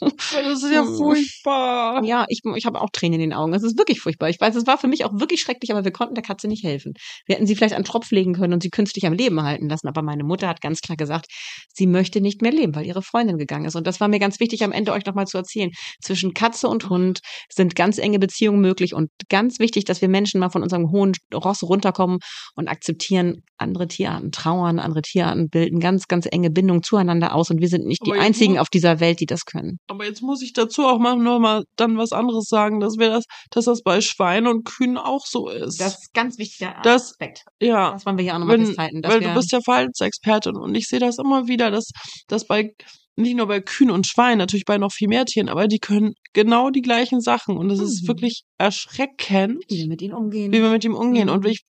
[0.00, 0.94] Das ist ja Hm.
[0.96, 2.04] furchtbar.
[2.04, 3.52] Ja, ich, ich habe auch Tränen in den Augen.
[3.54, 4.28] Es ist wirklich furchtbar.
[4.28, 6.64] Ich weiß, es war für mich auch wirklich schrecklich, aber wir konnten der Katze nicht
[6.64, 6.92] helfen.
[7.26, 9.88] Wir hätten sie vielleicht an Tropf legen können und sie künstlich am Leben halten lassen.
[9.88, 11.26] Aber meine Mutter hat ganz klar gesagt,
[11.72, 13.76] sie möchte nicht mehr leben, weil ihre Freundin gegangen ist.
[13.76, 15.70] Und das war mir ganz wichtig, am Ende euch nochmal zu erzählen.
[16.02, 17.20] Zwischen Katze und Hund
[17.50, 21.12] sind ganz enge Beziehungen möglich und ganz wichtig, dass wir Menschen mal von unserem hohen
[21.34, 22.18] Ross runterkommen
[22.54, 27.60] und akzeptieren, andere Tierarten trauern, andere Tierarten bilden ganz, ganz enge Bindungen zueinander aus und
[27.60, 29.78] wir sind nicht die Aber jetzt einzigen muss- auf dieser Welt, die das können.
[29.88, 33.08] Aber jetzt muss ich dazu auch mal noch mal dann was anderes sagen, dass wir
[33.10, 35.80] das, dass das bei Schweinen und Kühen auch so ist.
[35.80, 37.44] Das ist ganz wichtiger Das- Aspekt.
[37.60, 37.92] ja.
[37.92, 39.02] Das wollen wir hier auch nochmal festhalten.
[39.04, 41.90] Weil du bist ja Verhaltensexpertin und ich sehe das immer wieder, dass,
[42.26, 42.74] dass bei
[43.18, 46.12] nicht nur bei Kühen und Schweinen, natürlich bei noch viel mehr Tieren, aber die können
[46.34, 48.08] genau die gleichen Sachen und es ist Mhm.
[48.08, 50.52] wirklich erschreckend, wie wir mit ihnen umgehen.
[50.52, 51.28] wie wir mit ihm umgehen.
[51.28, 51.32] Mhm.
[51.34, 51.64] Und ich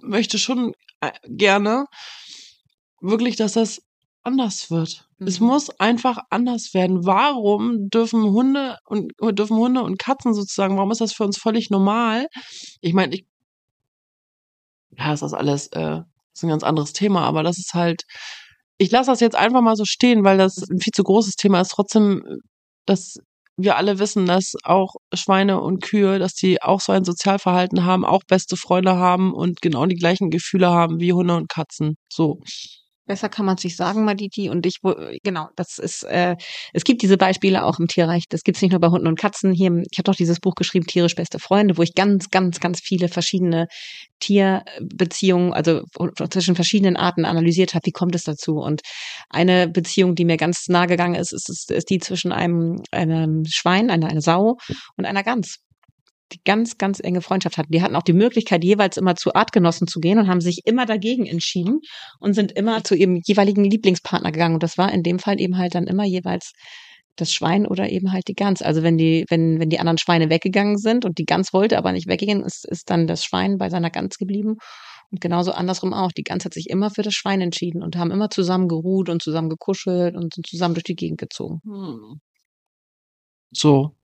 [0.00, 1.84] möchte schon äh, gerne
[3.00, 3.80] wirklich, dass das
[4.26, 5.08] anders wird.
[5.24, 5.46] Es Mhm.
[5.46, 7.06] muss einfach anders werden.
[7.06, 11.70] Warum dürfen Hunde und dürfen Hunde und Katzen sozusagen, warum ist das für uns völlig
[11.70, 12.26] normal?
[12.80, 13.26] Ich meine, ich
[14.90, 16.00] ja, ist das alles äh,
[16.34, 18.02] ist ein ganz anderes Thema, aber das ist halt
[18.78, 21.62] ich lasse das jetzt einfach mal so stehen, weil das ein viel zu großes Thema
[21.62, 21.70] ist.
[21.70, 22.22] Trotzdem,
[22.86, 23.16] dass
[23.56, 28.04] wir alle wissen, dass auch Schweine und Kühe, dass die auch so ein Sozialverhalten haben,
[28.04, 31.96] auch beste Freunde haben und genau die gleichen Gefühle haben wie Hunde und Katzen.
[32.12, 32.40] So.
[33.06, 34.50] Besser kann man es nicht sagen, Maditi.
[34.50, 34.80] Und ich,
[35.22, 36.36] genau, das ist, äh,
[36.72, 38.24] es gibt diese Beispiele auch im Tierreich.
[38.28, 39.52] Das gibt es nicht nur bei Hunden und Katzen.
[39.52, 42.80] Hier, ich habe doch dieses Buch geschrieben, Tierisch beste Freunde, wo ich ganz, ganz, ganz
[42.80, 43.68] viele verschiedene
[44.20, 45.84] Tierbeziehungen, also
[46.30, 47.86] zwischen verschiedenen Arten analysiert habe.
[47.86, 48.58] Wie kommt es dazu?
[48.58, 48.82] Und
[49.30, 53.44] eine Beziehung, die mir ganz nah gegangen ist, ist, ist, ist die zwischen einem, einem
[53.46, 54.56] Schwein, einer, einer Sau
[54.96, 55.60] und einer Gans
[56.32, 57.72] die ganz, ganz enge Freundschaft hatten.
[57.72, 60.86] Die hatten auch die Möglichkeit, jeweils immer zu Artgenossen zu gehen und haben sich immer
[60.86, 61.80] dagegen entschieden
[62.18, 64.54] und sind immer zu ihrem jeweiligen Lieblingspartner gegangen.
[64.54, 66.52] Und das war in dem Fall eben halt dann immer jeweils
[67.16, 68.62] das Schwein oder eben halt die Gans.
[68.62, 71.92] Also wenn die, wenn, wenn die anderen Schweine weggegangen sind und die Gans wollte aber
[71.92, 74.56] nicht weggehen, ist, ist dann das Schwein bei seiner Gans geblieben.
[75.10, 76.12] Und genauso andersrum auch.
[76.12, 79.22] Die Gans hat sich immer für das Schwein entschieden und haben immer zusammen geruht und
[79.22, 81.60] zusammen gekuschelt und sind zusammen durch die Gegend gezogen.
[81.64, 82.20] Hm.
[83.52, 83.94] So.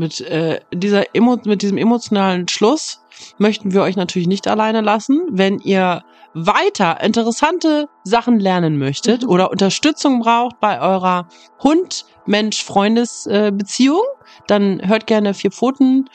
[0.00, 3.02] Mit, äh, dieser Emo mit diesem emotionalen Schluss
[3.36, 5.20] möchten wir euch natürlich nicht alleine lassen.
[5.30, 11.28] Wenn ihr weiter interessante Sachen lernen möchtet oder Unterstützung braucht bei eurer
[11.62, 14.04] Hund-Mensch-Freundes-Beziehung,
[14.46, 16.08] dann hört gerne vier Pfoten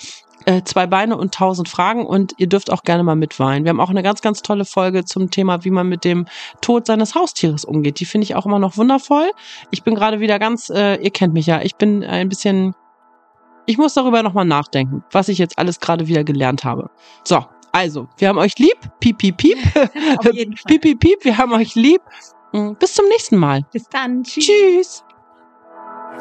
[0.45, 3.65] äh, zwei Beine und tausend Fragen und ihr dürft auch gerne mal mitweinen.
[3.65, 6.25] Wir haben auch eine ganz, ganz tolle Folge zum Thema, wie man mit dem
[6.61, 7.99] Tod seines Haustieres umgeht.
[7.99, 9.29] Die finde ich auch immer noch wundervoll.
[9.71, 12.73] Ich bin gerade wieder ganz, äh, ihr kennt mich ja, ich bin ein bisschen,
[13.65, 16.89] ich muss darüber nochmal nachdenken, was ich jetzt alles gerade wieder gelernt habe.
[17.23, 18.77] So, also, wir haben euch lieb.
[18.99, 19.57] Piep, piep, piep.
[20.17, 20.63] Auf jeden Fall.
[20.67, 21.25] piep, piep, piep.
[21.25, 22.01] Wir haben euch lieb.
[22.53, 23.65] Mm, Bis zum nächsten Mal.
[23.73, 24.23] Bis dann.
[24.23, 24.45] Tschüss.
[24.45, 25.03] Tschüss.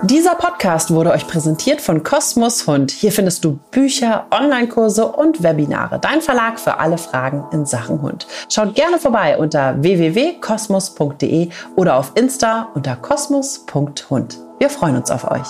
[0.03, 2.91] Dieser Podcast wurde euch präsentiert von Kosmos Hund.
[2.91, 5.99] Hier findest du Bücher, Online-Kurse und Webinare.
[6.01, 8.27] Dein Verlag für alle Fragen in Sachen Hund.
[8.53, 14.39] Schaut gerne vorbei unter www.kosmos.de oder auf Insta unter kosmos.hund.
[14.59, 15.47] Wir freuen uns auf euch.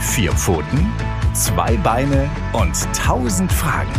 [0.00, 0.92] Vier Pfoten,
[1.34, 3.92] zwei Beine und tausend Fragen.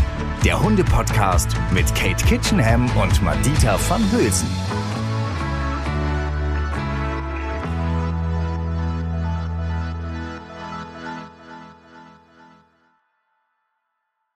[0.46, 4.48] Der Hunde-Podcast mit Kate Kitchenham und Madita van Hülsen.